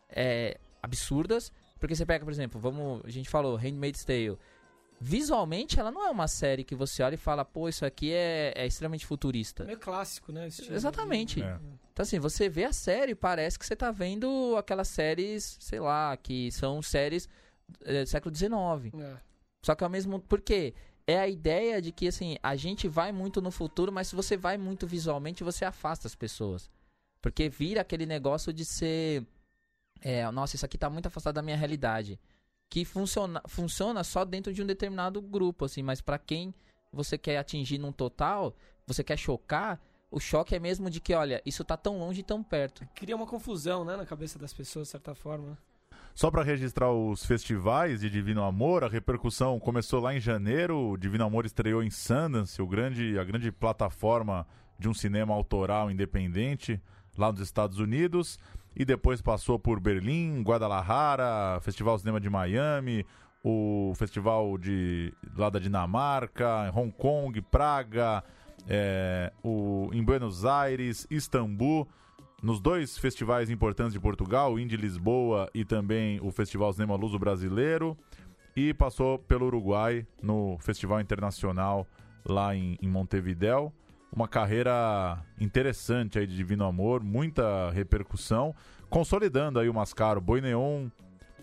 [0.09, 4.39] é, absurdas, porque você pega, por exemplo, vamos, a gente falou Handmaid's Tale.
[4.99, 8.53] Visualmente, ela não é uma série que você olha e fala, pô, isso aqui é,
[8.55, 9.63] é extremamente futurista.
[9.63, 10.47] Meio clássico, né?
[10.47, 11.43] Exatamente.
[11.43, 11.59] É.
[11.93, 16.17] Então, assim, você vê a série, parece que você tá vendo aquelas séries, sei lá,
[16.17, 17.29] que são séries
[17.85, 18.51] é, do século XIX.
[18.99, 19.17] É.
[19.61, 20.73] Só que ao mesmo porque
[21.07, 24.37] é a ideia de que assim, a gente vai muito no futuro, mas se você
[24.37, 26.69] vai muito visualmente, você afasta as pessoas.
[27.21, 29.25] Porque vira aquele negócio de ser
[30.01, 32.19] é, nossa, isso aqui tá muito afastado da minha realidade.
[32.69, 36.53] que funciona, funciona só dentro de um determinado grupo, assim, mas para quem
[36.91, 39.79] você quer atingir num total, você quer chocar,
[40.11, 42.87] o choque é mesmo de que, olha, isso tá tão longe e tão perto.
[42.95, 45.57] Cria uma confusão, né, na cabeça das pessoas, de certa forma.
[46.17, 50.93] Só para registrar os festivais de Divino Amor, a repercussão começou lá em janeiro.
[50.93, 54.43] O Divino Amor estreou em Sundance, o grande, a grande plataforma
[54.79, 56.81] de um cinema autoral independente
[57.15, 58.39] lá nos Estados Unidos.
[58.75, 63.05] E depois passou por Berlim, Guadalajara, Festival Cinema de Miami,
[63.43, 68.23] o Festival de, lá da Dinamarca, Hong Kong, Praga,
[68.67, 71.87] é, o, em Buenos Aires, Istambul
[72.41, 77.17] nos dois festivais importantes de Portugal, o Indy Lisboa e também o Festival Cinema Luso
[77.17, 77.97] Brasileiro,
[78.55, 81.87] e passou pelo Uruguai no Festival Internacional
[82.25, 83.71] lá em, em Montevidéu.
[84.11, 88.55] Uma carreira interessante aí de Divino Amor, muita repercussão,
[88.89, 90.21] consolidando aí o Mascaro.
[90.21, 90.87] Boi Neon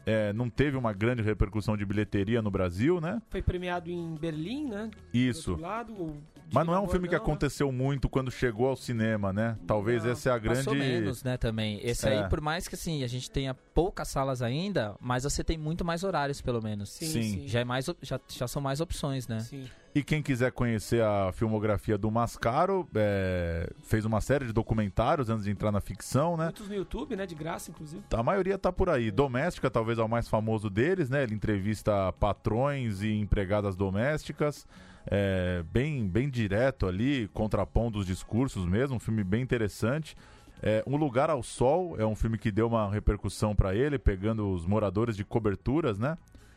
[0.07, 3.21] é, não teve uma grande repercussão de bilheteria no Brasil, né?
[3.31, 4.91] Foi premiado em Berlim, né?
[5.13, 5.57] Isso.
[5.57, 6.17] Lado,
[6.55, 9.59] Mas não é um filme que aconteceu muito quando chegou ao cinema, né?
[9.67, 10.13] Talvez Não.
[10.13, 10.59] essa é a grande.
[10.59, 11.81] Passou menos, né, também.
[11.83, 12.23] Esse É.
[12.23, 15.85] aí, por mais que assim, a gente tenha poucas salas ainda, mas você tem muito
[15.85, 16.91] mais horários, pelo menos.
[16.91, 17.23] Sim, Sim.
[17.23, 17.49] sim.
[17.49, 19.41] Já, é mais, já, já são mais opções, né?
[19.41, 19.65] Sim.
[19.95, 25.45] E quem quiser conhecer a filmografia do Mascaro, é, fez uma série de documentários antes
[25.45, 26.45] de entrar na ficção, né?
[26.47, 27.27] Muitos no YouTube, né?
[27.27, 28.03] De graça, inclusive.
[28.13, 29.13] A maioria tá por aí.
[29.13, 31.23] Doméstica, talvez é o mais famoso deles, né?
[31.23, 34.67] Ele entrevista patrões e empregadas domésticas.
[35.07, 38.97] É, bem, bem direto ali, contrapondo os discursos mesmo.
[38.97, 40.17] Um filme bem interessante.
[40.63, 44.51] É, um Lugar ao Sol é um filme que deu uma repercussão para ele, pegando
[44.51, 46.17] os moradores de coberturas, né?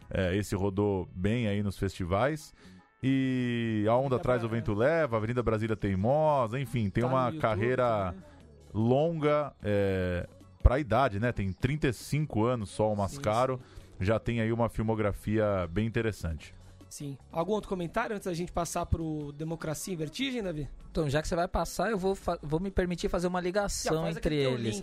[0.10, 2.54] É, esse rodou bem aí nos festivais.
[3.04, 7.42] E A Onda Atrás do Vento Leva, Avenida Brasília Teimosa, enfim, tem Tá uma YouTube
[7.42, 8.24] carreira também.
[8.74, 10.28] longa é,
[10.64, 11.32] pra idade, né?
[11.32, 13.60] Tem 35 anos só o Mascaro.
[14.00, 16.54] Já tem aí uma filmografia bem interessante.
[16.90, 17.18] Sim.
[17.32, 20.70] Algum outro comentário antes da gente passar pro Democracia em Vertigem, Davi?
[20.90, 24.18] Então, já que você vai passar, eu vou, vou me permitir fazer uma ligação faz
[24.18, 24.82] entre eles.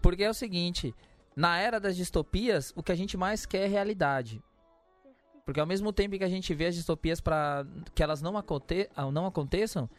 [0.00, 0.94] Porque é o seguinte,
[1.34, 4.42] na era das distopias, o que a gente mais quer é realidade.
[5.44, 8.88] Porque ao mesmo tempo que a gente vê as distopias para que elas não, aconte
[9.12, 9.90] não aconteçam,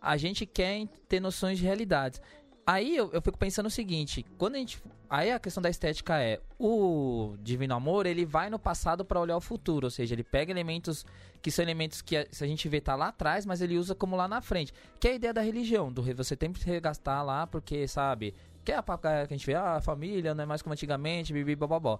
[0.00, 2.20] a gente quer ter noções de realidades.
[2.66, 6.22] Aí eu, eu fico pensando o seguinte, quando a gente aí a questão da estética
[6.22, 10.22] é o Divino Amor, ele vai no passado para olhar o futuro, ou seja, ele
[10.22, 11.04] pega elementos
[11.42, 13.94] que são elementos que a, se a gente vê tá lá atrás, mas ele usa
[13.94, 14.72] como lá na frente.
[15.00, 18.70] Que é a ideia da religião, do você tem que regastar lá porque, sabe, que
[18.70, 21.32] é a papagaia que a gente vê, ah, a família não é mais como antigamente,
[21.32, 21.98] bibi, bababó.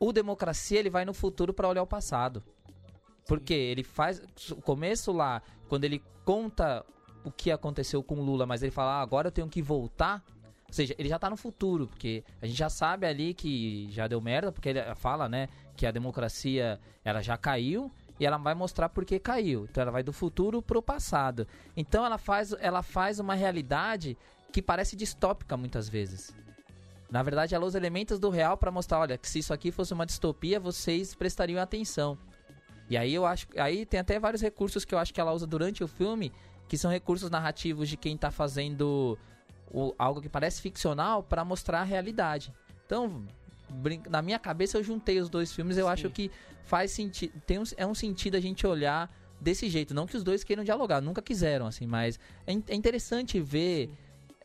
[0.00, 2.42] O democracia, ele vai no futuro para olhar o passado.
[3.26, 4.20] Porque ele faz
[4.50, 6.84] o começo lá, quando ele conta
[7.24, 10.22] o que aconteceu com Lula, mas ele fala, ah, agora eu tenho que voltar.
[10.66, 14.06] Ou seja, ele já tá no futuro, porque a gente já sabe ali que já
[14.06, 18.54] deu merda, porque ele fala, né, que a democracia, ela já caiu e ela vai
[18.54, 19.66] mostrar por que caiu.
[19.70, 21.46] Então ela vai do futuro pro passado.
[21.76, 24.16] Então ela faz, ela faz uma realidade
[24.52, 26.34] que parece distópica muitas vezes.
[27.10, 29.92] Na verdade, ela usa elementos do real para mostrar, olha, que se isso aqui fosse
[29.92, 32.18] uma distopia, vocês prestariam atenção.
[32.88, 35.46] E aí eu acho, aí tem até vários recursos que eu acho que ela usa
[35.46, 36.32] durante o filme,
[36.74, 39.16] que são recursos narrativos de quem tá fazendo
[39.70, 42.52] o- algo que parece ficcional para mostrar a realidade.
[42.84, 43.24] Então,
[44.10, 45.92] na minha cabeça eu juntei os dois filmes, eu Sim.
[45.92, 46.32] acho que
[46.64, 49.08] faz sentido, tem um, é um sentido a gente olhar
[49.40, 52.74] desse jeito, não que os dois queiram dialogar, nunca quiseram assim, mas é, in- é
[52.74, 53.90] interessante ver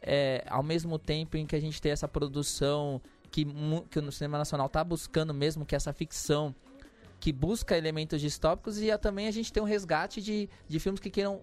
[0.02, 3.44] é, ao mesmo tempo em que a gente tem essa produção que,
[3.90, 6.54] que o cinema nacional tá buscando mesmo, que é essa ficção
[7.20, 11.00] que busca elementos distópicos e a- também a gente tem um resgate de, de filmes
[11.02, 11.42] que queiram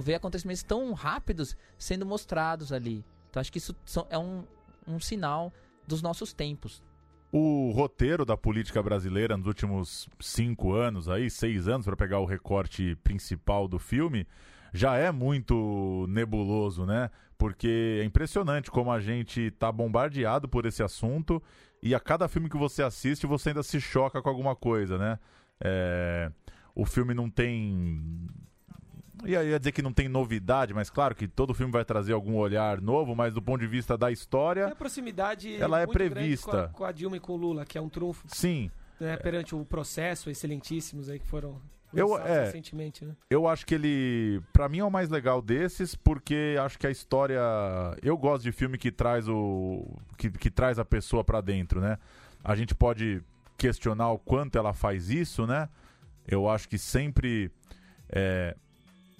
[0.00, 3.04] ver acontecimentos tão rápidos sendo mostrados ali.
[3.30, 3.74] Então acho que isso
[4.10, 4.44] é um,
[4.86, 5.52] um sinal
[5.86, 6.82] dos nossos tempos.
[7.30, 12.24] O roteiro da política brasileira nos últimos cinco anos, aí, seis anos, para pegar o
[12.24, 14.26] recorte principal do filme,
[14.72, 17.10] já é muito nebuloso, né?
[17.36, 21.42] Porque é impressionante como a gente tá bombardeado por esse assunto
[21.82, 25.18] e a cada filme que você assiste você ainda se choca com alguma coisa, né?
[25.60, 26.30] É,
[26.74, 28.28] O filme não tem.
[29.24, 32.36] Ia, ia dizer que não tem novidade, mas claro que todo filme vai trazer algum
[32.36, 35.98] olhar novo, mas do ponto de vista da Tem história, a proximidade Ela é muito
[35.98, 36.50] grande prevista.
[36.50, 39.16] Com a, com a Dilma e com o Lula, que é um trunfo sim, né,
[39.16, 41.60] perante o processo excelentíssimos aí que foram
[41.92, 42.44] Eu- é.
[42.44, 43.14] recentemente, né?
[43.30, 46.90] Eu acho que ele, Pra mim é o mais legal desses, porque acho que a
[46.90, 47.40] história,
[48.02, 49.84] eu gosto de filme que traz o
[50.16, 51.98] que, que traz a pessoa pra dentro, né?
[52.44, 53.22] A gente pode
[53.56, 55.68] questionar o quanto ela faz isso, né?
[56.26, 57.50] Eu acho que sempre
[58.10, 58.54] é,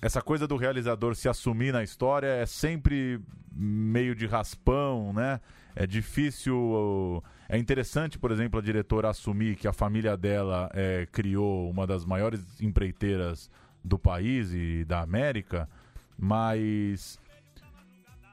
[0.01, 3.21] essa coisa do realizador se assumir na história é sempre
[3.53, 5.41] meio de raspão, né?
[5.75, 7.23] É difícil.
[7.49, 12.05] É interessante, por exemplo, a diretora assumir que a família dela é, criou uma das
[12.05, 13.51] maiores empreiteiras
[13.85, 15.69] do país e da América,
[16.17, 17.19] mas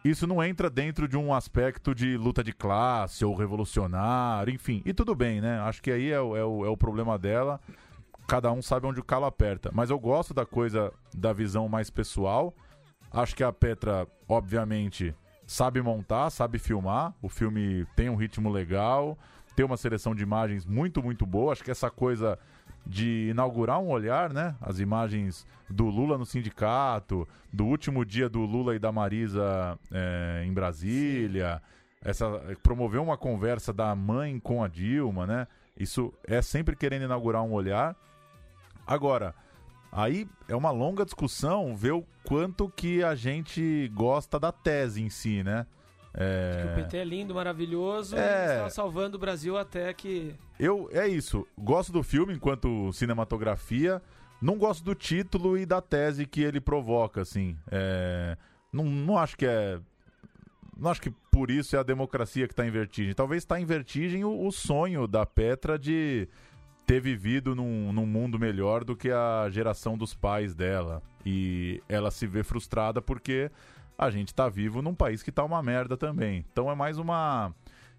[0.03, 4.83] isso não entra dentro de um aspecto de luta de classe ou revolucionário, enfim.
[4.85, 5.59] E tudo bem, né?
[5.61, 7.59] Acho que aí é, é o, é o problema dela.
[8.27, 9.69] Cada um sabe onde o calo aperta.
[9.73, 12.53] Mas eu gosto da coisa, da visão mais pessoal.
[13.11, 15.13] Acho que a Petra, obviamente,
[15.45, 17.13] sabe montar, sabe filmar.
[17.21, 19.17] O filme tem um ritmo legal,
[19.55, 21.53] tem uma seleção de imagens muito, muito boa.
[21.53, 22.37] Acho que essa coisa
[22.85, 24.55] de inaugurar um olhar, né?
[24.61, 30.43] As imagens do Lula no sindicato, do último dia do Lula e da Marisa é,
[30.45, 31.61] em Brasília,
[32.01, 32.29] essa
[32.61, 35.47] promover uma conversa da mãe com a Dilma, né?
[35.77, 37.95] Isso é sempre querendo inaugurar um olhar.
[38.85, 39.33] Agora,
[39.91, 45.09] aí é uma longa discussão ver o quanto que a gente gosta da tese em
[45.09, 45.65] si, né?
[46.13, 46.61] É...
[46.61, 48.19] Que o PT é lindo, maravilhoso é...
[48.19, 50.33] e está salvando o Brasil até que.
[50.57, 51.45] Eu, é isso.
[51.57, 54.01] Gosto do filme enquanto cinematografia.
[54.41, 57.57] Não gosto do título e da tese que ele provoca, assim.
[57.69, 58.37] É...
[58.71, 59.79] Não, não acho que é.
[60.77, 63.13] Não acho que por isso é a democracia que está em vertigem.
[63.13, 66.27] Talvez está em vertigem o, o, sonho da Petra de
[66.85, 71.01] ter vivido num, num mundo melhor do que a geração dos pais dela.
[71.25, 73.49] E ela se vê frustrada porque
[73.97, 76.45] a gente tá vivo num país que tá uma merda também.
[76.51, 77.53] Então é mais uma.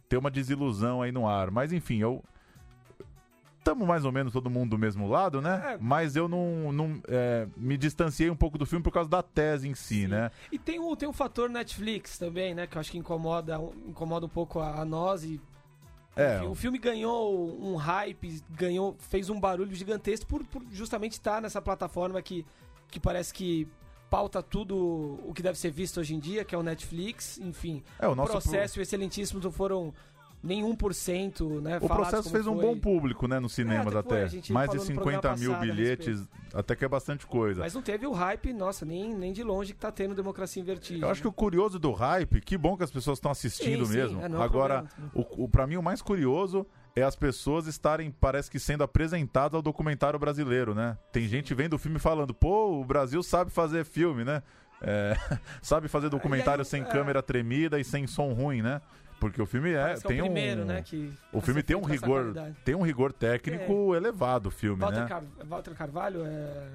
[0.08, 1.50] ter uma desilusão aí no ar.
[1.50, 2.22] Mas enfim, eu.
[3.64, 5.72] Tamo mais ou menos todo mundo do mesmo lado, né?
[5.72, 5.78] É.
[5.80, 9.68] Mas eu não, não é, me distanciei um pouco do filme por causa da tese
[9.68, 10.06] em si, Sim.
[10.06, 10.30] né?
[10.52, 12.68] E tem o, tem o fator Netflix também, né?
[12.68, 15.40] Que eu acho que incomoda, incomoda um pouco a, a nós e
[16.16, 16.42] é.
[16.42, 21.60] O filme ganhou um hype, ganhou, fez um barulho gigantesco por, por justamente estar nessa
[21.60, 22.44] plataforma que,
[22.88, 23.68] que parece que
[24.08, 27.82] pauta tudo o que deve ser visto hoje em dia, que é o Netflix, enfim.
[27.98, 28.82] É, o, o processo pro...
[28.82, 29.92] excelentíssimo não
[30.46, 31.78] foram nem 1%, né?
[31.82, 32.52] O processo fez foi.
[32.52, 34.24] um bom público, né, nos cinemas é, até.
[34.24, 34.52] até.
[34.52, 37.60] Mais de 50 mil bilhetes, até que é bastante coisa.
[37.60, 41.04] Mas não teve o hype, nossa, nem, nem de longe que tá tendo Democracia Invertida.
[41.04, 43.94] Eu acho que o curioso do hype, que bom que as pessoas estão assistindo sim,
[43.94, 44.20] mesmo.
[44.20, 48.50] Sim, é, Agora, o, o, pra mim o mais curioso é as pessoas estarem, parece
[48.50, 50.96] que sendo apresentadas ao documentário brasileiro, né?
[51.12, 54.42] Tem gente vendo o filme falando, pô, o Brasil sabe fazer filme, né?
[54.80, 55.14] É,
[55.60, 56.84] sabe fazer documentário aí, sem é...
[56.84, 58.80] câmera tremida e sem som ruim, né?
[59.18, 60.84] Porque o filme é, tem é o primeiro, um, né,
[61.32, 63.96] o filme tem um rigor, tem um rigor técnico é.
[63.96, 65.06] elevado, o filme, Walter né?
[65.06, 66.68] Car Walter Carvalho é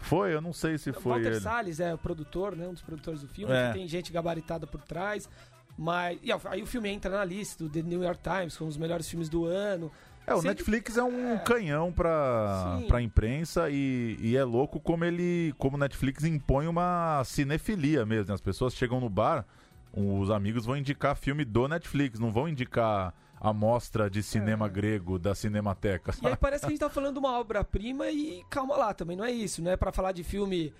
[0.00, 1.40] foi, eu não sei se foi Walter ele.
[1.40, 3.72] Salles é o produtor, né, um dos produtores do filme, é.
[3.72, 5.28] tem gente gabaritada por trás.
[5.76, 6.18] Mas.
[6.22, 9.08] E aí o filme entra na lista do The New York Times com os melhores
[9.08, 9.90] filmes do ano.
[10.26, 11.38] É, o Netflix é um é.
[11.38, 15.54] canhão pra, pra imprensa e, e, é louco como ele.
[15.58, 18.28] como o Netflix impõe uma cinefilia mesmo.
[18.28, 18.34] Né?
[18.34, 19.46] As pessoas chegam no bar,
[19.92, 24.68] os amigos vão indicar filme do Netflix, não vão indicar a mostra de cinema é.
[24.68, 26.12] grego da Cinemateca.
[26.12, 26.26] Sabe?
[26.26, 29.16] E aí parece que a gente tá falando de uma obra-prima e calma lá também,
[29.16, 30.72] não é isso, não é pra falar de filme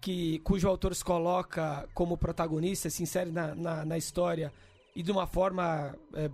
[0.00, 4.52] que cujo autor se coloca como protagonista, se insere na, na, na história
[4.94, 6.30] e de uma forma é,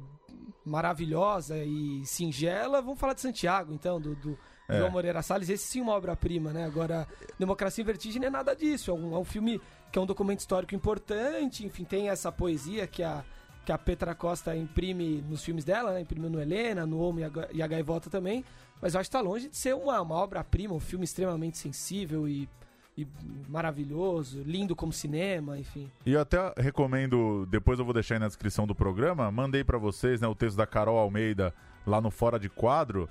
[0.65, 4.79] maravilhosa e singela, vamos falar de Santiago, então, do, do é.
[4.79, 5.49] João Moreira Salles.
[5.49, 6.65] Esse sim é uma obra-prima, né?
[6.65, 7.07] Agora,
[7.39, 8.91] Democracia em Vertigem não é nada disso.
[8.91, 9.61] É um, é um filme
[9.93, 13.23] que é um documento histórico importante, enfim, tem essa poesia que a,
[13.65, 16.01] que a Petra Costa imprime nos filmes dela, né?
[16.01, 18.43] Imprimiu no Helena, no Homo e a, e a Gaivota também.
[18.81, 22.27] Mas eu acho que está longe de ser uma, uma obra-prima, um filme extremamente sensível
[22.27, 22.49] e
[22.97, 23.07] e
[23.49, 25.91] maravilhoso, lindo como cinema, enfim.
[26.05, 29.79] E eu até recomendo, depois eu vou deixar aí na descrição do programa, mandei para
[29.79, 31.55] vocês né, o texto da Carol Almeida
[31.87, 33.09] lá no Fora de Quadro.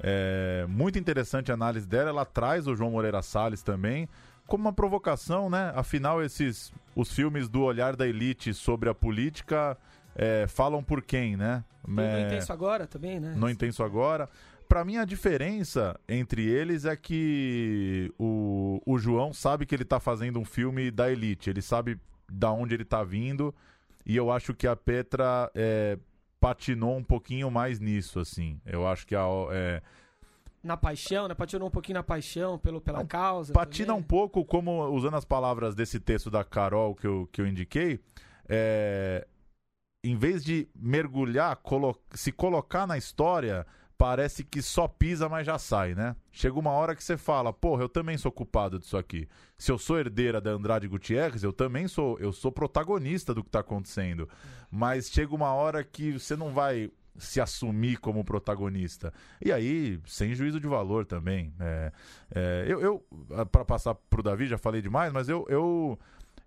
[0.00, 4.06] É muito interessante a análise dela, ela traz o João Moreira Salles também
[4.46, 5.72] como uma provocação, né?
[5.74, 9.76] Afinal, esses os filmes do olhar da elite sobre a política
[10.14, 11.64] é, falam por quem, né?
[11.84, 13.34] Tem é, Intenso Agora também, né?
[13.36, 14.28] Não Intenso Agora
[14.72, 20.00] para mim a diferença entre eles é que o, o João sabe que ele tá
[20.00, 23.54] fazendo um filme da elite, ele sabe da onde ele tá vindo,
[24.06, 25.98] e eu acho que a Petra é,
[26.40, 28.58] patinou um pouquinho mais nisso, assim.
[28.64, 29.26] Eu acho que a.
[29.50, 29.82] É,
[30.62, 31.34] na paixão, né?
[31.34, 33.52] Patinou um pouquinho na paixão pelo, pela Não, causa.
[33.52, 34.00] Patina também.
[34.00, 38.00] um pouco, como usando as palavras desse texto da Carol que eu, que eu indiquei,
[38.48, 39.26] é,
[40.04, 43.66] em vez de mergulhar, colo se colocar na história
[44.02, 46.16] parece que só pisa, mas já sai, né?
[46.32, 49.28] Chega uma hora que você fala, porra, eu também sou culpado disso aqui.
[49.56, 53.50] Se eu sou herdeira da Andrade Gutierrez, eu também sou, eu sou protagonista do que
[53.50, 54.28] tá acontecendo.
[54.68, 59.12] Mas chega uma hora que você não vai se assumir como protagonista.
[59.40, 61.52] E aí, sem juízo de valor também.
[61.60, 61.92] É,
[62.34, 65.98] é, eu, eu para passar pro Davi, já falei demais, mas eu, eu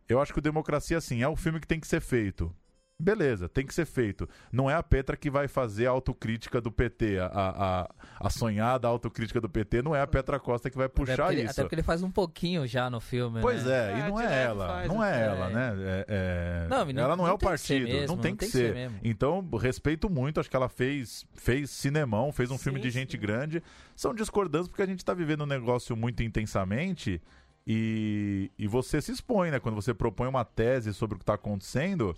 [0.07, 2.53] Eu acho que o Democracia, assim, é o filme que tem que ser feito.
[2.97, 4.27] Beleza, tem que ser feito.
[4.49, 7.19] Não é a Petra que vai fazer a autocrítica do PT.
[7.19, 7.89] A, a,
[8.21, 11.33] a sonhada autocrítica do PT não é a Petra Costa que vai Até puxar porque,
[11.33, 11.51] ele, isso.
[11.51, 13.73] até porque ele faz um pouquinho já no filme, Pois né?
[13.73, 14.67] é, É, e não é ela.
[14.67, 15.73] faz, não é ela, né?
[15.77, 17.83] É- é- Não, e não- ela não, é não o tem partido.
[17.85, 18.73] mesmo, não tem que, ser ser.
[18.73, 18.97] mesmo.
[19.03, 20.39] Então, respeito muito.
[20.39, 23.19] Acho que ela fez, fez cinemão, fez um filme Sim, de gente sim.
[23.19, 23.61] grande.
[23.93, 27.21] São discordâncias porque a gente tá vivendo um negócio muito intensamente.
[27.67, 29.59] E, e você se expõe, né?
[29.59, 32.15] Quando você propõe uma tese sobre o que está acontecendo,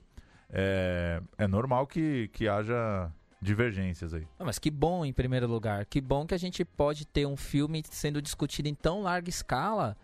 [0.50, 4.28] é, é normal que, que haja divergências aí.
[4.40, 5.86] Ah, Mas que bom, em primeiro lugar.
[5.86, 9.96] Que bom que a gente pode ter um filme sendo discutido em tão larga escala.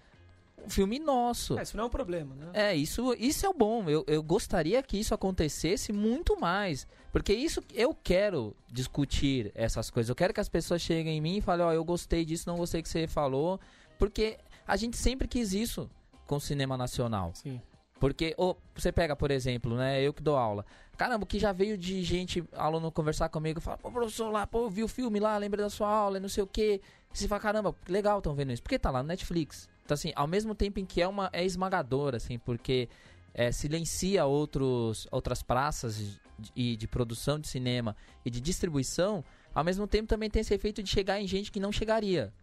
[0.65, 1.57] Um filme nosso.
[1.59, 2.49] É, isso não é um problema, né?
[2.53, 3.89] É, isso, isso é o bom.
[3.89, 6.87] Eu, eu gostaria que isso acontecesse muito mais.
[7.11, 10.09] Porque isso eu quero discutir essas coisas.
[10.09, 12.55] Eu quero que as pessoas cheguem em mim e falem, ó, eu gostei disso, não
[12.55, 13.59] gostei que você falou.
[13.97, 15.89] Porque a gente sempre quis isso
[16.25, 17.31] com o cinema nacional.
[17.33, 17.61] Sim.
[18.03, 20.01] Porque ô, você pega, por exemplo, né?
[20.01, 20.65] Eu que dou aula.
[20.97, 24.83] Caramba, que já veio de gente, aluno conversar comigo, fala, pô, professor lá, pô, vi
[24.83, 26.81] o filme lá, lembra da sua aula, e não sei o quê.
[27.13, 28.61] E você fala, caramba, legal estão vendo isso.
[28.61, 29.69] Porque tá lá no Netflix.
[29.85, 32.89] Então, assim, ao mesmo tempo em que é uma é esmagador, assim, porque
[33.33, 36.19] é, silencia outros, outras praças de,
[36.53, 37.95] de, de produção de cinema
[38.25, 39.23] e de distribuição,
[39.55, 42.33] ao mesmo tempo também tem esse efeito de chegar em gente que não chegaria.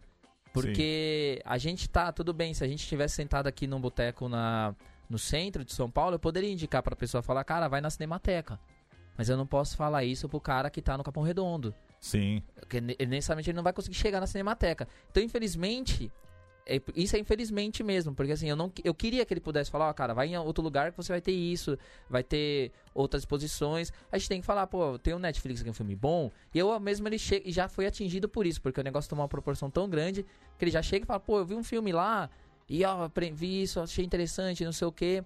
[0.51, 4.75] Porque a gente tá, tudo bem, se a gente estivesse sentado aqui num boteco na,
[5.11, 8.59] no centro de São Paulo, eu poderia indicar pra pessoa falar, cara, vai na Cinemateca.
[9.17, 11.75] Mas eu não posso falar isso pro cara que tá no Capão Redondo.
[11.99, 12.41] Sim.
[12.55, 14.87] Porque necessariamente ele não vai conseguir chegar na Cinemateca.
[15.11, 16.11] Então, infelizmente,
[16.65, 19.89] é- isso é infelizmente mesmo, porque assim, eu não eu queria que ele pudesse falar,
[19.89, 21.77] ó, cara, vai em outro lugar que você vai ter isso,
[22.09, 23.91] vai ter outras exposições.
[24.11, 26.79] A gente tem que falar, pô, tem o Netflix aqui, um filme bom, e eu
[26.79, 29.69] mesmo ele chega e já foi atingido por isso, porque o negócio tomou uma proporção
[29.69, 30.25] tão grande
[30.57, 32.29] que ele já chega e fala, pô, eu vi um filme lá
[32.73, 35.23] e ó, vi isso, achei interessante, não sei o quê.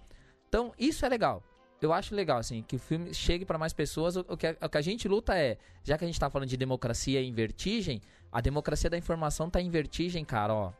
[0.49, 1.43] Então, isso é legal.
[1.81, 4.15] Eu acho legal, assim, que o filme chegue pra mais pessoas.
[4.15, 6.49] O que, a- o que a gente luta é, já que a gente tá falando
[6.49, 10.71] de democracia em vertigem, a democracia da informação tá em vertigem, cara, ó,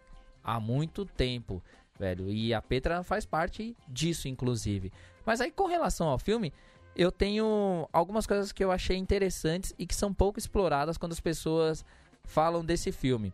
[0.43, 1.61] há muito tempo,
[1.99, 2.32] velho.
[2.32, 4.91] E a Petra faz parte disso, inclusive.
[5.26, 6.51] Mas aí, com relação ao filme,
[6.95, 11.20] eu tenho algumas coisas que eu achei interessantes e que são pouco exploradas quando as
[11.20, 11.86] pessoas
[12.24, 13.34] falam desse filme.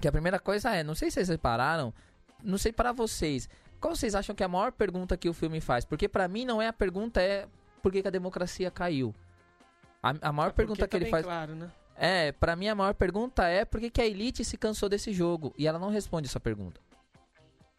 [0.00, 1.92] Que a primeira coisa é, não sei se vocês repararam,
[2.42, 3.48] não sei para vocês,
[3.80, 5.84] qual vocês acham que é a maior pergunta que o filme faz?
[5.84, 7.46] Porque pra mim não é a pergunta é
[7.82, 9.14] por que, que a democracia caiu.
[10.02, 11.70] A, a maior É pergunta tá que ele bem faz claro, né?
[11.96, 15.12] é, pra mim a maior pergunta é por que, que a Elite se cansou desse
[15.12, 15.52] jogo?
[15.56, 16.80] E ela não responde essa pergunta.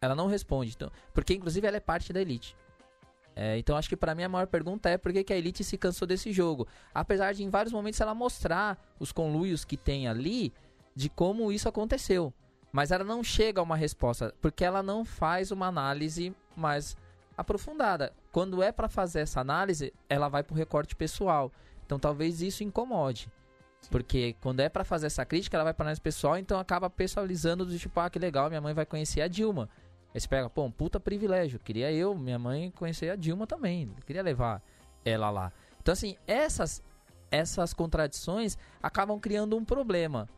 [0.00, 2.56] Ela não responde, então, porque inclusive ela é parte da Elite.
[3.36, 5.62] É, então acho que pra mim a maior pergunta é por que, que a Elite
[5.62, 6.66] se cansou desse jogo.
[6.92, 10.52] Apesar de em vários momentos ela mostrar os conluios que tem ali
[10.94, 12.32] de como isso aconteceu.
[12.72, 16.96] Mas ela não chega a uma resposta, porque ela não faz uma análise mais
[17.36, 18.12] aprofundada.
[18.30, 21.50] Quando é pra fazer essa análise, ela vai pro recorte pessoal.
[21.84, 23.28] Então talvez isso incomode.
[23.90, 27.64] Porque quando é pra fazer essa crítica, ela vai pra análise pessoal, então acaba pessoalizando
[27.64, 29.68] do tipo, ah, que legal, minha mãe vai conhecer a Dilma.
[30.14, 31.58] Aí você pega, pô, um puta privilégio.
[31.58, 33.90] Queria eu, minha mãe, conhecer a Dilma também.
[34.06, 34.62] Queria levar
[35.04, 35.52] ela lá.
[35.80, 36.82] Então, assim, essas,
[37.30, 40.28] essas contradições acabam criando um problema.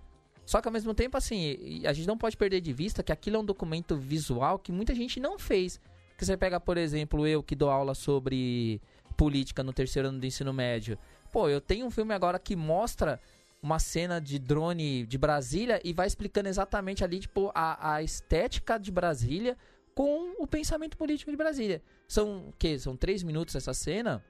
[0.45, 3.36] Só que ao mesmo tempo, assim, a gente não pode perder de vista que aquilo
[3.36, 5.80] é um documento visual que muita gente não fez.
[6.18, 8.80] Que você pega, por exemplo, eu que dou aula sobre
[9.16, 10.99] política no terceiro ano do ensino médio.
[11.32, 13.20] Pô, eu tenho um filme agora que mostra
[13.62, 18.78] uma cena de drone de Brasília e vai explicando exatamente ali, tipo, a, a estética
[18.78, 19.57] de Brasília
[19.95, 21.80] com o pensamento político de Brasília.
[22.09, 22.78] São o quê?
[22.78, 24.24] São três minutos essa cena,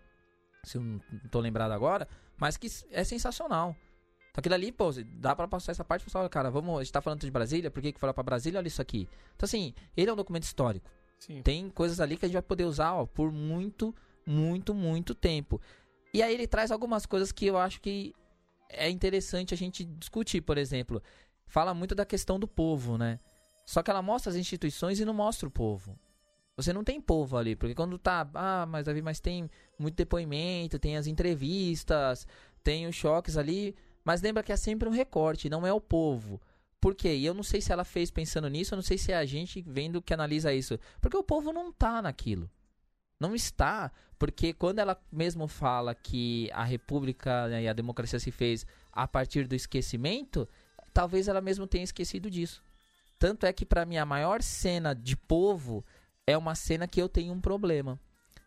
[0.63, 1.01] se eu não
[1.31, 2.07] tô lembrado agora,
[2.37, 3.75] mas que é sensacional.
[4.33, 6.93] Então aquilo ali, pô, dá pra passar essa parte e falar, cara, vamos, a gente
[6.93, 8.59] tá falando de Brasília, por que que lá pra Brasília?
[8.59, 9.07] Olha isso aqui.
[9.37, 10.91] Então assim, ele é um documento histórico.
[11.18, 11.43] Sim.
[11.43, 13.95] Tem coisas ali que a gente vai poder usar ó, por muito,
[14.26, 15.61] muito, muito tempo.
[16.14, 18.14] E aí ele traz algumas coisas que eu acho que
[18.70, 21.03] é interessante a gente discutir, por exemplo.
[21.47, 23.20] Fala muito da questão do povo, né?
[23.66, 25.99] Só que ela mostra as instituições e não mostra o povo.
[26.57, 30.78] Você não tem povo ali, porque quando tá, ah, mas Davi, mas tem muito depoimento,
[30.78, 32.26] tem as entrevistas,
[32.62, 33.74] tem os choques ali,
[34.05, 36.40] mas lembra que é sempre um recorte, não é o povo.
[36.80, 37.14] Por quê?
[37.14, 39.24] E eu não sei se ela fez pensando nisso, eu não sei se é a
[39.24, 40.78] gente vendo que analisa isso.
[41.00, 42.50] Porque o povo não tá naquilo.
[43.20, 48.32] Não está, porque quando ela mesmo fala que a república né, e a democracia se
[48.32, 50.48] fez a partir do esquecimento,
[50.92, 52.64] talvez ela mesmo tenha esquecido disso.
[53.16, 55.84] Tanto é que pra mim a maior cena de povo
[56.26, 57.96] é uma cena que eu tenho um problema,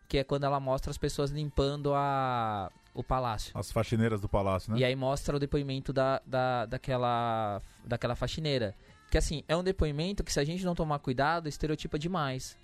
[0.08, 3.52] que é quando ela mostra as pessoas limpando a o palácio.
[3.54, 4.78] As faxineiras do palácio, né?
[4.78, 8.74] E aí mostra o depoimento da, da, daquela, daquela faxineira.
[9.10, 12.58] Que assim, é um depoimento que se a gente não tomar cuidado, estereotipa demais.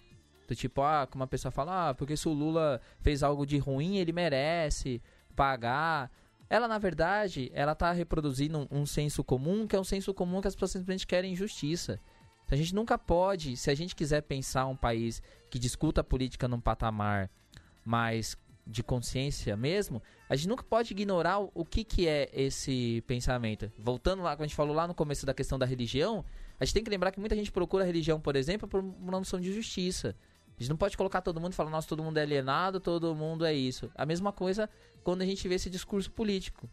[0.48, 3.58] Do tipo, ah, como a pessoa fala, ah, porque se o Lula fez algo de
[3.58, 5.00] ruim, ele merece
[5.36, 6.10] pagar.
[6.48, 10.40] Ela, na verdade, ela tá reproduzindo um, um senso comum, que é um senso comum
[10.40, 12.00] que as pessoas simplesmente querem justiça.
[12.50, 16.46] A gente nunca pode, se a gente quiser pensar um país que discuta a política
[16.46, 17.30] num patamar
[17.82, 18.36] mais
[18.66, 23.70] de consciência mesmo, a gente nunca pode ignorar o, que, que é esse pensamento.
[23.78, 26.24] Voltando lá, quando a gente falou lá no começo da questão da religião,
[26.58, 29.12] a gente tem que lembrar que muita gente procura a religião, por exemplo, por uma
[29.12, 30.14] noção de justiça.
[30.56, 33.14] A gente não pode colocar todo mundo e falar, nossa, todo mundo é alienado, todo
[33.14, 33.90] mundo é isso.
[33.94, 34.70] A mesma coisa
[35.02, 36.68] quando a gente vê esse discurso político.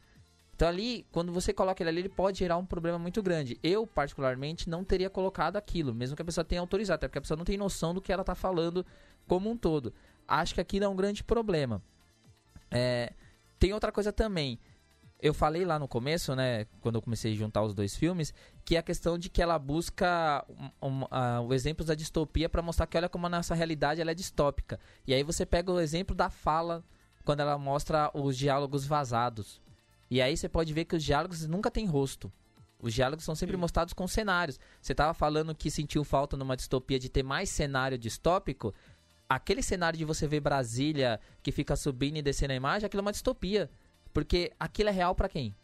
[0.59, 3.57] Então ali, quando você coloca ele ali, ele pode gerar um problema muito grande.
[3.63, 7.21] Eu, particularmente, não teria colocado aquilo, mesmo que a pessoa tenha autorizado, até porque a
[7.21, 8.85] pessoa não tem noção do que ela está falando
[9.25, 9.93] como um todo.
[10.29, 11.81] Acho que aquilo é um grande problema.
[12.69, 13.13] É,
[13.57, 14.59] tem outra coisa também.
[15.21, 18.77] Eu falei lá no começo, né, quando eu comecei a juntar os dois filmes, que
[18.77, 20.45] é a questão de que ela busca
[20.81, 23.99] um, um, uh, o exemplo da distopia para mostrar que olha como a nossa realidade
[23.99, 24.79] ela é distópica.
[25.05, 26.85] E aí você pega o exemplo da fala
[27.25, 29.61] quando ela mostra os diálogos vazados.
[30.09, 32.31] E aí você pode ver que os diálogos nunca têm rosto.
[32.81, 33.61] Os diálogos são sempre Sim.
[33.61, 34.57] mostrados com cenários.
[34.81, 38.73] Você estava falando que sentiu falta numa distopia de ter mais cenário distópico.
[39.29, 43.05] Aquele cenário de você ver Brasília que fica subindo e descendo a imagem, aquilo é
[43.05, 43.69] uma distopia.
[44.11, 45.55] Porque aquilo é real para quem?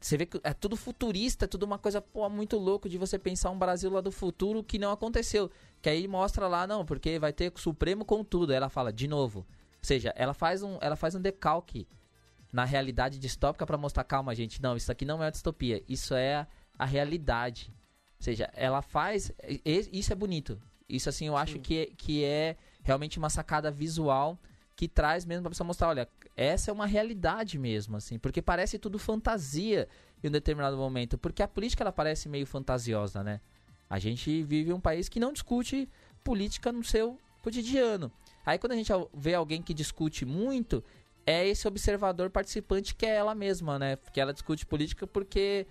[0.00, 3.18] Você vê que é tudo futurista, é tudo uma coisa pô, muito louco de você
[3.18, 5.50] pensar um Brasil lá do futuro que não aconteceu.
[5.80, 8.50] Que aí mostra lá, não, porque vai ter Supremo com tudo.
[8.50, 9.40] Aí ela fala, de novo.
[9.40, 9.46] Ou
[9.82, 11.86] seja, ela faz um, ela faz um decalque
[12.52, 16.14] na realidade distópica para mostrar, calma, gente, não, isso aqui não é uma distopia, isso
[16.14, 16.46] é
[16.78, 17.72] a realidade.
[18.18, 19.30] Ou seja, ela faz.
[19.64, 20.60] Isso é bonito.
[20.90, 24.38] Isso, assim, eu acho que, é, que é realmente uma sacada visual
[24.74, 28.78] que traz mesmo pra pessoa mostrar, olha, essa é uma realidade mesmo, assim, porque parece
[28.78, 29.86] tudo fantasia
[30.22, 33.40] em um determinado momento, porque a política ela parece meio fantasiosa, né?
[33.88, 35.88] A gente vive um país que não discute
[36.24, 38.10] política no seu cotidiano.
[38.44, 40.82] Aí quando a gente vê alguém que discute muito,
[41.26, 43.96] é esse observador participante que é ela mesma, né?
[44.12, 45.66] Que ela discute política porque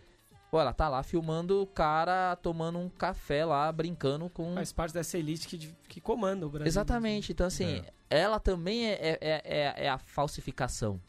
[0.49, 4.55] Pô, ela tá lá filmando o cara tomando um café lá, brincando com.
[4.55, 6.67] Faz parte dessa elite que, que comanda o Brasil.
[6.67, 7.31] Exatamente.
[7.31, 7.93] Então, assim, é.
[8.09, 10.99] ela também é, é, é, é, é a falsificação.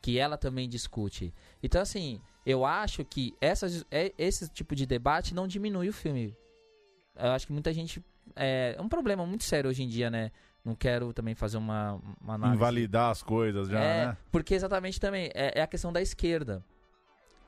[0.00, 1.32] Que ela também discute.
[1.62, 6.36] Então, assim, eu acho que essas, é, esse tipo de debate não diminui o filme.
[7.14, 8.02] Eu acho que muita gente.
[8.34, 10.32] É, é um problema muito sério hoje em dia, né?
[10.64, 12.56] Não quero também fazer uma, uma análise.
[12.56, 14.16] Invalidar as coisas já, é, né?
[14.30, 16.64] Porque exatamente também é, é, a questão da esquerda.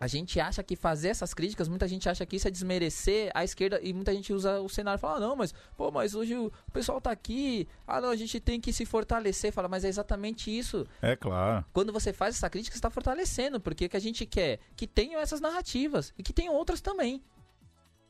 [0.00, 3.44] A gente acha que fazer essas críticas, muita gente acha que isso é desmerecer a
[3.44, 6.34] esquerda e muita gente usa o cenário e fala: ah, não, mas, pô, mas hoje
[6.34, 9.52] o pessoal tá aqui, ah, não, a gente tem que se fortalecer.
[9.52, 10.86] Fala, mas é exatamente isso.
[11.02, 11.66] É claro.
[11.70, 14.60] Quando você faz essa crítica, você está fortalecendo, porque o que a gente quer?
[14.74, 17.22] Que tenham essas narrativas e que tenham outras também.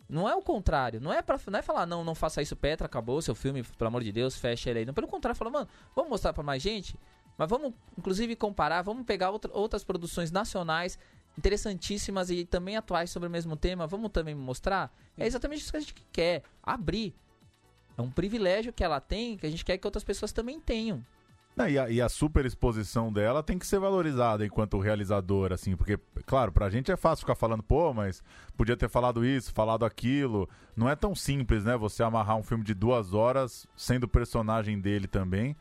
[0.08, 1.00] Não é o contrário.
[1.00, 3.88] Não é, pra, não é falar, não, não faça isso, Petra, acabou seu filme, pelo
[3.88, 4.86] amor de Deus, fecha ele aí.
[4.86, 6.96] Não, pelo contrário, fala, mano, vamos mostrar para mais gente,
[7.36, 10.96] mas vamos, inclusive, comparar, vamos pegar outra, outras produções nacionais
[11.40, 14.94] interessantíssimas e também atuais sobre o mesmo tema, vamos também mostrar?
[15.16, 17.14] É exatamente isso que a gente quer, abrir.
[17.96, 21.02] É um privilégio que ela tem, que a gente quer que outras pessoas também tenham.
[21.68, 25.98] e, a, e a super exposição dela tem que ser valorizada enquanto realizadora, assim, porque,
[26.26, 28.22] claro, pra gente é fácil ficar falando, pô, mas
[28.54, 30.48] podia ter falado isso, falado aquilo.
[30.76, 31.74] Não é tão simples, né?
[31.76, 35.56] Você amarrar um filme de duas horas sendo personagem dele também.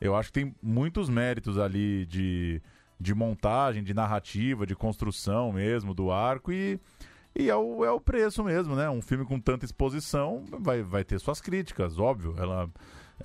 [0.00, 2.62] Eu acho que tem muitos méritos ali de,
[2.98, 6.78] de montagem, de narrativa, de construção mesmo do arco e.
[7.36, 8.88] E é o, é o preço mesmo, né?
[8.88, 12.36] Um filme com tanta exposição vai, vai ter suas críticas, óbvio.
[12.38, 12.70] Ela,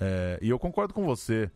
[0.00, 1.48] é, e eu concordo com você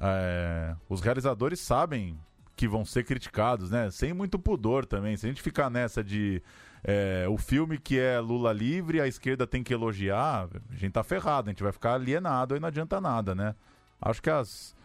[0.00, 2.18] é, os realizadores sabem
[2.56, 3.90] que vão ser criticados, né?
[3.90, 5.16] Sem muito pudor também.
[5.16, 6.42] Se a gente ficar nessa de
[6.82, 11.04] é, o filme que é Lula livre, a esquerda tem que elogiar, a gente tá
[11.04, 13.54] ferrado, a gente vai ficar alienado e não adianta nada, né?
[14.00, 14.76] Acho que as.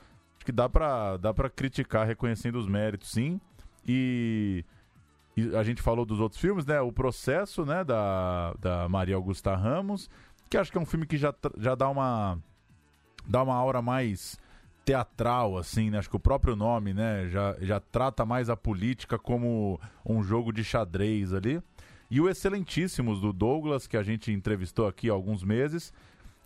[0.43, 3.39] Acho que dá pra, dá pra criticar reconhecendo os méritos, sim.
[3.87, 4.65] E,
[5.37, 6.81] e a gente falou dos outros filmes, né?
[6.81, 10.09] O processo, né, da, da Maria Augusta Ramos,
[10.49, 12.37] que acho que é um filme que já, já dá uma.
[13.25, 14.37] dá uma aura mais
[14.83, 15.99] teatral, assim, né?
[15.99, 20.51] Acho que o próprio nome, né, já, já trata mais a política como um jogo
[20.51, 21.61] de xadrez ali.
[22.11, 25.93] E o Excelentíssimos do Douglas, que a gente entrevistou aqui há alguns meses,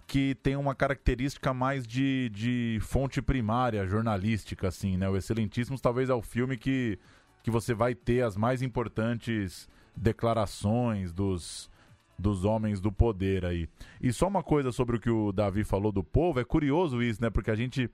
[0.07, 5.09] que tem uma característica mais de, de fonte primária jornalística, assim, né?
[5.09, 6.97] O Excelentíssimos talvez é o filme que,
[7.43, 11.69] que você vai ter as mais importantes declarações dos,
[12.17, 13.67] dos homens do poder aí.
[14.01, 17.21] E só uma coisa sobre o que o Davi falou do povo, é curioso isso,
[17.21, 17.29] né?
[17.29, 17.89] Porque a gente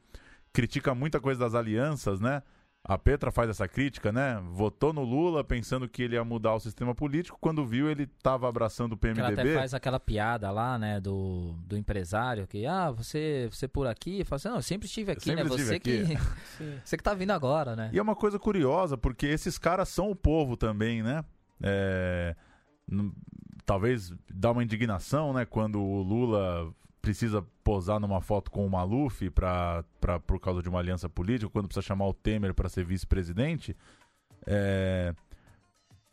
[0.54, 2.44] critica muita coisa das alianças, né?
[2.86, 4.42] A Petra faz essa crítica, né?
[4.52, 7.38] Votou no Lula pensando que ele ia mudar o sistema político.
[7.40, 9.56] Quando viu, ele estava abraçando o Ela até PMDB.
[9.56, 14.36] faz aquela piada lá, né, do, do empresário, que, ah, você, você por aqui, fala
[14.36, 16.06] assim, não, eu sempre estive aqui, sempre né, estive você que,
[16.58, 16.80] Sim.
[16.84, 17.90] você que tá vindo agora, né.
[17.94, 21.24] E é uma coisa curiosa, porque esses caras são o povo também, né?
[21.62, 22.36] É,
[23.66, 25.46] Talvez dá uma indignação, né?
[25.46, 26.74] Quando o Lula
[27.04, 31.52] precisa posar numa foto com o Maluf pra, pra, por causa de uma aliança política,
[31.52, 33.76] quando precisa chamar o Temer para ser vice-presidente.
[34.48, 35.14] É,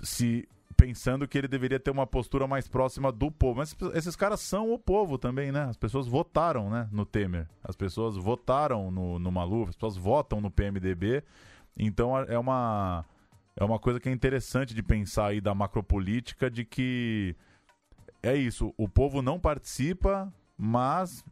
[0.02, 3.58] se pensando que ele deveria ter uma postura mais próxima do povo.
[3.58, 5.64] Mas esses caras são o povo também, né?
[5.64, 7.46] As pessoas votaram, né, no Temer.
[7.62, 11.22] As pessoas votaram no, no Maluf, as pessoas votam no PMDB.
[11.76, 13.04] Então é uma
[13.56, 17.36] é uma coisa que é interessante de pensar aí da macropolítica de que
[18.22, 21.24] é isso, o povo não participa, mas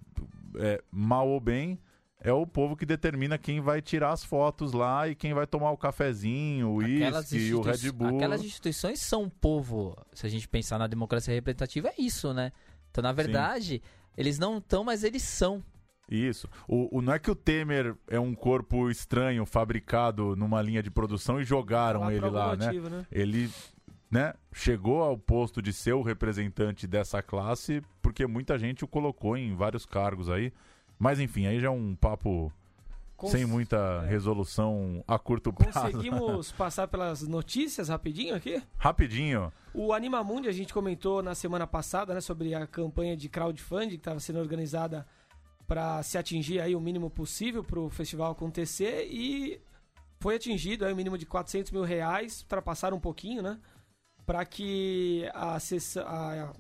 [0.57, 1.79] é, mal ou bem
[2.21, 5.71] é o povo que determina quem vai tirar as fotos lá e quem vai tomar
[5.71, 8.17] o cafezinho, o uísque, o Red Bull.
[8.17, 12.51] Aquelas instituições são o povo, se a gente pensar na democracia representativa, é isso, né.
[12.91, 13.81] Então, na verdade,
[14.17, 15.63] eles não estão, mas eles são.
[16.11, 16.49] Isso.
[16.67, 20.91] O, o- não é que o Temer é um corpo estranho fabricado numa linha de
[20.91, 22.73] produção e jogaram Lá ele lá, né?
[22.73, 23.07] né?
[23.13, 23.51] Ele
[24.11, 29.37] né, chegou ao posto de ser o representante dessa classe porque muita gente o colocou
[29.37, 30.53] em vários cargos aí.
[30.99, 32.53] Mas enfim, aí já é um papo
[33.17, 34.09] Cons- sem muita é.
[34.09, 35.93] resolução a curto prazo.
[35.93, 38.63] Conseguimos passar pelas notícias rapidinho aqui?
[38.79, 39.53] Rapidinho.
[39.75, 43.97] O Animamundi a gente comentou na semana passada, né, sobre a campanha de crowdfunding que
[43.97, 45.07] estava sendo organizada
[45.67, 49.61] para se atingir aí o mínimo possível para o festival acontecer e
[50.19, 53.59] foi atingido aí o mínimo de 400 mil reais, ultrapassaram um pouquinho, né,
[54.29, 56.53] para que a, a-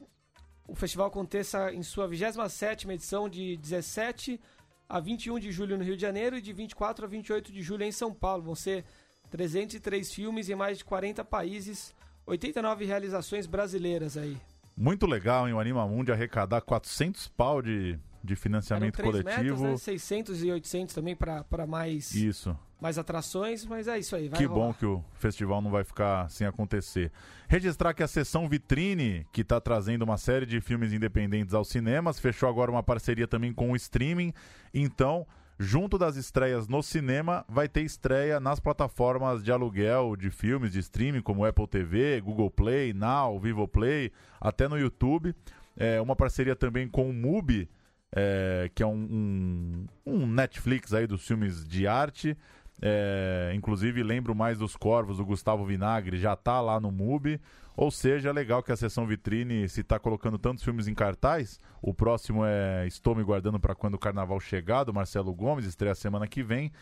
[0.66, 4.41] o festival aconteça em sua 27ª edição de 17
[4.89, 7.83] a 21 de julho no Rio de Janeiro e de 24 a 28 de julho
[7.85, 8.43] em São Paulo.
[8.43, 8.87] Vão ser
[9.31, 11.95] 303 filmes em mais de 40 países
[12.25, 14.39] 89 realizações brasileiras aí.
[14.75, 15.53] Muito legal, hein?
[15.53, 19.35] O Anima Mundi arrecadar 400 pau de, de financiamento coletivo.
[19.35, 19.77] metas, né?
[19.77, 22.57] 600 e 800 também para mais, Isso.
[22.81, 24.29] Mais atrações, mas é isso aí.
[24.29, 24.66] Vai que rolar.
[24.66, 27.11] bom que o festival não vai ficar sem acontecer.
[27.49, 32.20] Registrar que a sessão Vitrine, que está trazendo uma série de filmes independentes aos cinemas,
[32.20, 34.33] fechou agora uma parceria também com o streaming.
[34.72, 35.26] Então,
[35.59, 40.79] junto das estreias no cinema, vai ter estreia nas plataformas de aluguel de filmes de
[40.79, 45.35] streaming, como Apple TV, Google Play, Now, Vivo Play, até no YouTube.
[45.76, 47.68] É, uma parceria também com o Mubi,
[48.14, 52.37] é, que é um, um, um Netflix aí dos filmes de arte.
[52.81, 57.41] É, inclusive, lembro mais dos Corvos, do Gustavo Vinagre, já tá lá no MUBI.
[57.76, 61.61] Ou seja, é legal que a sessão vitrine, se tá colocando tantos filmes em cartaz,
[61.81, 65.95] o próximo é Estou Me Guardando para Quando o Carnaval Chegar, do Marcelo Gomes, estreia
[65.95, 66.72] semana que vem.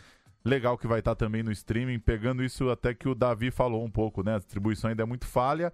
[0.43, 3.91] Legal que vai estar também no streaming, pegando isso até que o Davi falou um
[3.91, 4.35] pouco, né?
[4.35, 5.71] A distribuição ainda é muito falha.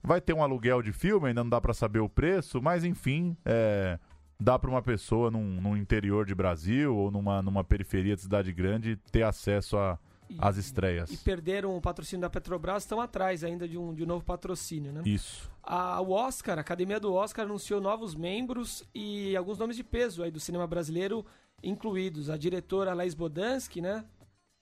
[0.00, 3.36] Vai ter um aluguel de filme, ainda não dá para saber o preço, mas enfim,
[3.44, 3.98] é,
[4.42, 8.52] dá para uma pessoa num, num interior de Brasil ou numa, numa periferia de cidade
[8.52, 11.10] grande ter acesso a, E- às estreias.
[11.10, 14.92] E perderam o patrocínio da Petrobras, estão atrás ainda de um, de um novo patrocínio,
[14.92, 15.02] né?
[15.04, 15.50] Isso.
[15.62, 20.22] A, o Oscar, a Academia do Oscar anunciou novos membros e alguns nomes de peso
[20.22, 21.24] aí do cinema brasileiro
[21.62, 22.28] incluídos.
[22.28, 24.04] A diretora Laís Bodansky, né?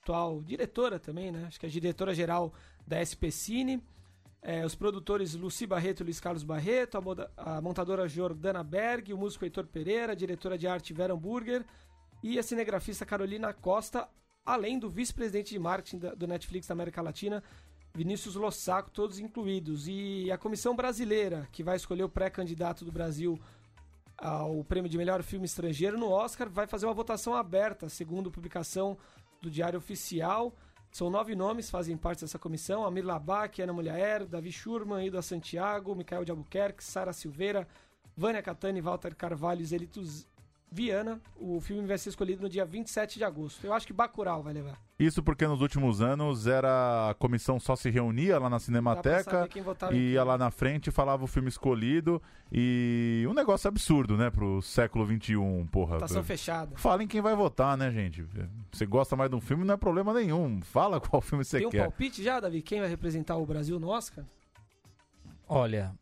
[0.03, 1.45] Atual diretora também, né?
[1.47, 2.53] Acho que é a diretora-geral
[2.87, 3.81] da SP Cine.
[4.43, 9.13] É, os produtores Luci Barreto e Luiz Carlos Barreto, a, moda- a montadora Jordana Berg,
[9.13, 11.63] o músico Heitor Pereira, a diretora de arte Vera Hamburger
[12.23, 14.09] e a cinegrafista Carolina Costa,
[14.43, 17.43] além do vice-presidente de marketing da- do Netflix da América Latina,
[17.93, 19.87] Vinícius Lossaco, todos incluídos.
[19.87, 23.39] E a comissão brasileira, que vai escolher o pré-candidato do Brasil
[24.17, 28.97] ao prêmio de melhor filme estrangeiro no Oscar, vai fazer uma votação aberta, segundo publicação
[29.39, 30.51] do Diário Oficial.
[30.91, 35.95] São nove nomes fazem parte dessa comissão: Amir Labak, Ana Mulher, Davi Schurman, Ida Santiago,
[35.95, 37.67] Micael de Albuquerque, Sara Silveira,
[38.15, 40.27] Vânia Catani, Walter Carvalho Zelitos
[40.71, 41.19] Viana.
[41.37, 43.65] O filme vai ser escolhido no dia 27 de agosto.
[43.65, 44.79] Eu acho que Bacurau vai levar.
[44.97, 49.49] Isso porque nos últimos anos era a comissão só se reunia lá na Cinemateca
[49.91, 54.29] em e ia lá na frente falava o filme escolhido e um negócio absurdo, né,
[54.29, 55.33] pro século XXI,
[55.71, 55.95] porra.
[55.95, 56.77] Votação fechada.
[56.77, 58.25] Falem quem vai votar, né, gente?
[58.71, 60.61] Você gosta mais de um filme, não é problema nenhum.
[60.61, 61.81] Fala qual filme você Tem um quer.
[61.81, 62.61] palpite já, Davi?
[62.61, 64.23] Quem vai representar o Brasil no Oscar?
[65.49, 65.93] Olha,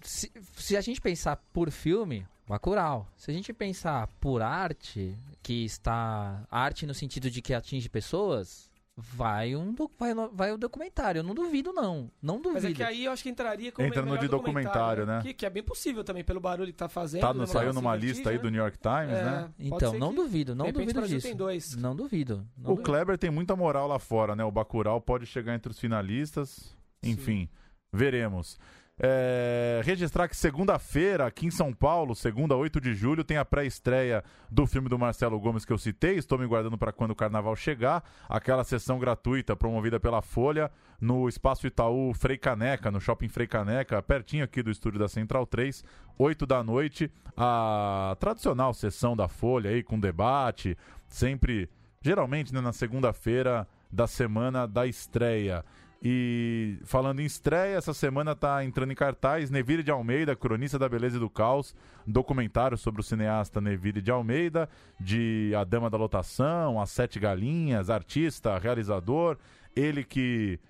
[0.00, 3.06] se, se a gente pensar por filme, Bacurau.
[3.16, 8.68] Se a gente pensar por arte, que está arte no sentido de que atinge pessoas,
[8.96, 11.20] vai um do- vai, vai o documentário.
[11.20, 12.10] Eu não duvido, não.
[12.20, 12.54] Não duvido.
[12.54, 15.20] Mas é que aí eu acho que entraria como Entra no de documentário, né?
[15.22, 17.20] Que, que é bem possível também, pelo barulho que tá fazendo.
[17.20, 19.50] Tá no- né, saiu uma numa lista aí do New York Times, É, né?
[19.58, 21.28] Então, não duvido, não duvido disso.
[21.28, 21.76] tem dois.
[21.76, 22.44] Não duvido.
[22.56, 22.82] não O duvido.
[22.90, 24.42] Kleber tem muita moral lá fora, né?
[24.44, 26.76] O Bacurau pode chegar entre os finalistas.
[27.02, 27.48] Enfim,
[27.92, 28.58] veremos.
[29.00, 34.24] É, registrar que segunda-feira, aqui em São Paulo, segunda, 8 de julho, tem a pré-estreia
[34.50, 36.16] do filme do Marcelo Gomes que eu citei.
[36.16, 38.02] Estou me guardando para quando o carnaval chegar.
[38.28, 40.70] Aquela sessão gratuita promovida pela Folha
[41.00, 45.46] no Espaço Itaú Frei Caneca, no Shopping Frei Caneca, pertinho aqui do estúdio da Central
[45.46, 45.84] 3,
[46.18, 47.10] 8 da noite.
[47.36, 50.76] A tradicional sessão da Folha aí com debate,
[51.06, 51.70] sempre,
[52.02, 55.64] geralmente né, na segunda-feira da semana da estreia.
[56.00, 60.88] E falando em estreia, essa semana tá entrando em cartaz Neville de Almeida, Cronista da
[60.88, 61.74] Beleza e do Caos,
[62.06, 64.68] um documentário sobre o cineasta Neville de Almeida,
[65.00, 69.36] de A Dama da Lotação, As Sete Galinhas, artista, realizador,
[69.74, 70.60] ele que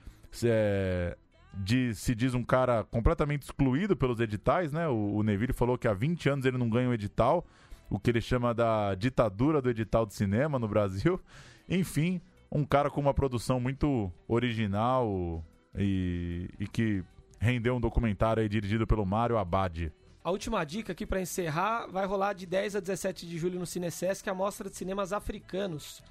[0.45, 1.15] é,
[1.53, 4.89] de- se diz um cara completamente excluído pelos editais, né?
[4.89, 7.47] O, o Neville falou que há 20 anos ele não ganha um edital,
[7.91, 11.21] o que ele chama da ditadura do edital de cinema no Brasil.
[11.69, 12.19] Enfim,
[12.51, 15.45] um cara com uma produção muito original
[15.77, 17.05] e, e que
[17.41, 19.93] rendeu um documentário aí dirigido pelo Mário Abad.
[20.25, 23.67] A última dica aqui pra encerrar vai rolar de 10 a 17 de julho no
[23.67, 26.03] Cinesesc, a mostra de cinemas africanos.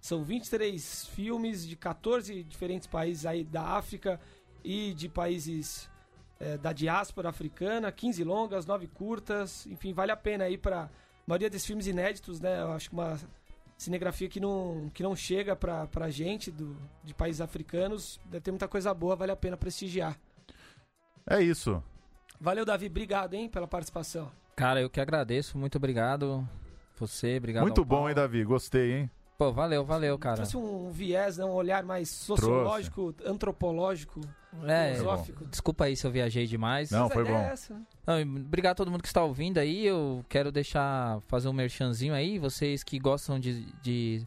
[0.00, 4.20] São 23 filmes de 14 diferentes países aí da África
[4.62, 5.88] e de países
[6.38, 10.90] eh, da diáspora africana, 15 longas, 9 curtas, enfim, vale a pena aí pra
[11.26, 12.60] maioria desses filmes inéditos, né?
[12.60, 13.18] Eu acho que uma
[13.76, 18.50] cinegrafia que não, que não chega pra, pra gente do, de países africanos, deve ter
[18.50, 20.18] muita coisa boa, vale a pena prestigiar.
[21.28, 21.82] É isso.
[22.40, 24.30] Valeu, Davi, obrigado, hein, pela participação.
[24.56, 25.56] Cara, eu que agradeço.
[25.58, 26.46] Muito obrigado.
[26.96, 27.62] Você, obrigado.
[27.62, 28.08] Muito ao bom, Paulo.
[28.08, 28.44] hein, Davi?
[28.44, 29.10] Gostei, hein?
[29.36, 30.36] Pô, valeu, valeu, cara.
[30.36, 34.20] Trouxe um viés, né, um olhar mais sociológico, antropológico,
[34.66, 35.44] É, filosófico.
[35.46, 36.90] desculpa aí se eu viajei demais.
[36.90, 37.36] Não, foi bom.
[37.36, 37.82] é essa, né?
[38.06, 39.84] Não, obrigado a todo mundo que está ouvindo aí.
[39.86, 42.38] Eu quero deixar, fazer um merchanzinho aí.
[42.38, 44.26] Vocês que gostam de, de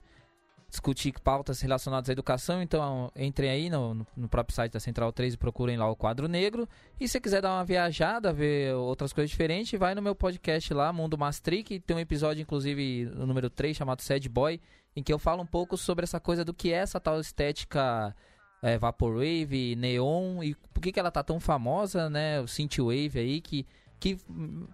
[0.69, 5.13] discutir pautas relacionadas à educação, então entrem aí no, no- no próprio site da Central
[5.13, 6.67] 3 e procurem lá o quadro negro.
[6.99, 10.91] E se quiser dar uma viajada, ver outras coisas diferentes, vai no meu podcast lá,
[10.91, 11.79] Mundo Mastric.
[11.79, 14.59] Tem um episódio, inclusive, o número 3, chamado Sad Boy,
[14.95, 18.13] em que eu falo um pouco sobre essa coisa do que é essa tal estética
[18.61, 22.39] é, Vaporwave, Neon, e por que, que ela tá tão famosa, né?
[22.41, 23.65] O Synthwave aí, que,
[23.99, 24.17] que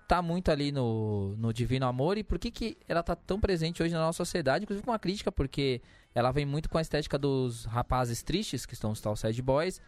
[0.07, 3.83] tá muito ali no, no Divino Amor, e por que, que ela tá tão presente
[3.83, 5.81] hoje na nossa sociedade, inclusive com uma crítica, porque
[6.15, 9.81] ela vem muito com a estética dos rapazes tristes, que estão os tal sad boys,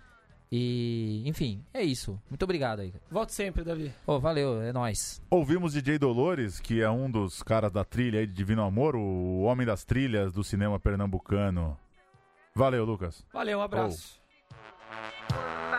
[0.51, 2.19] e, enfim, é isso.
[2.29, 2.93] Muito obrigado aí.
[3.09, 3.91] Volte sempre, Davi.
[4.05, 5.21] Ô, valeu, é nóis.
[5.29, 9.41] Ouvimos DJ Dolores, que é um dos caras da trilha aí de Divino Amor, o
[9.41, 11.77] homem das trilhas do cinema pernambucano.
[12.55, 13.21] Valeu, Lucas.
[13.33, 14.17] Valeu, um abraço.
[15.31, 15.74] Oh.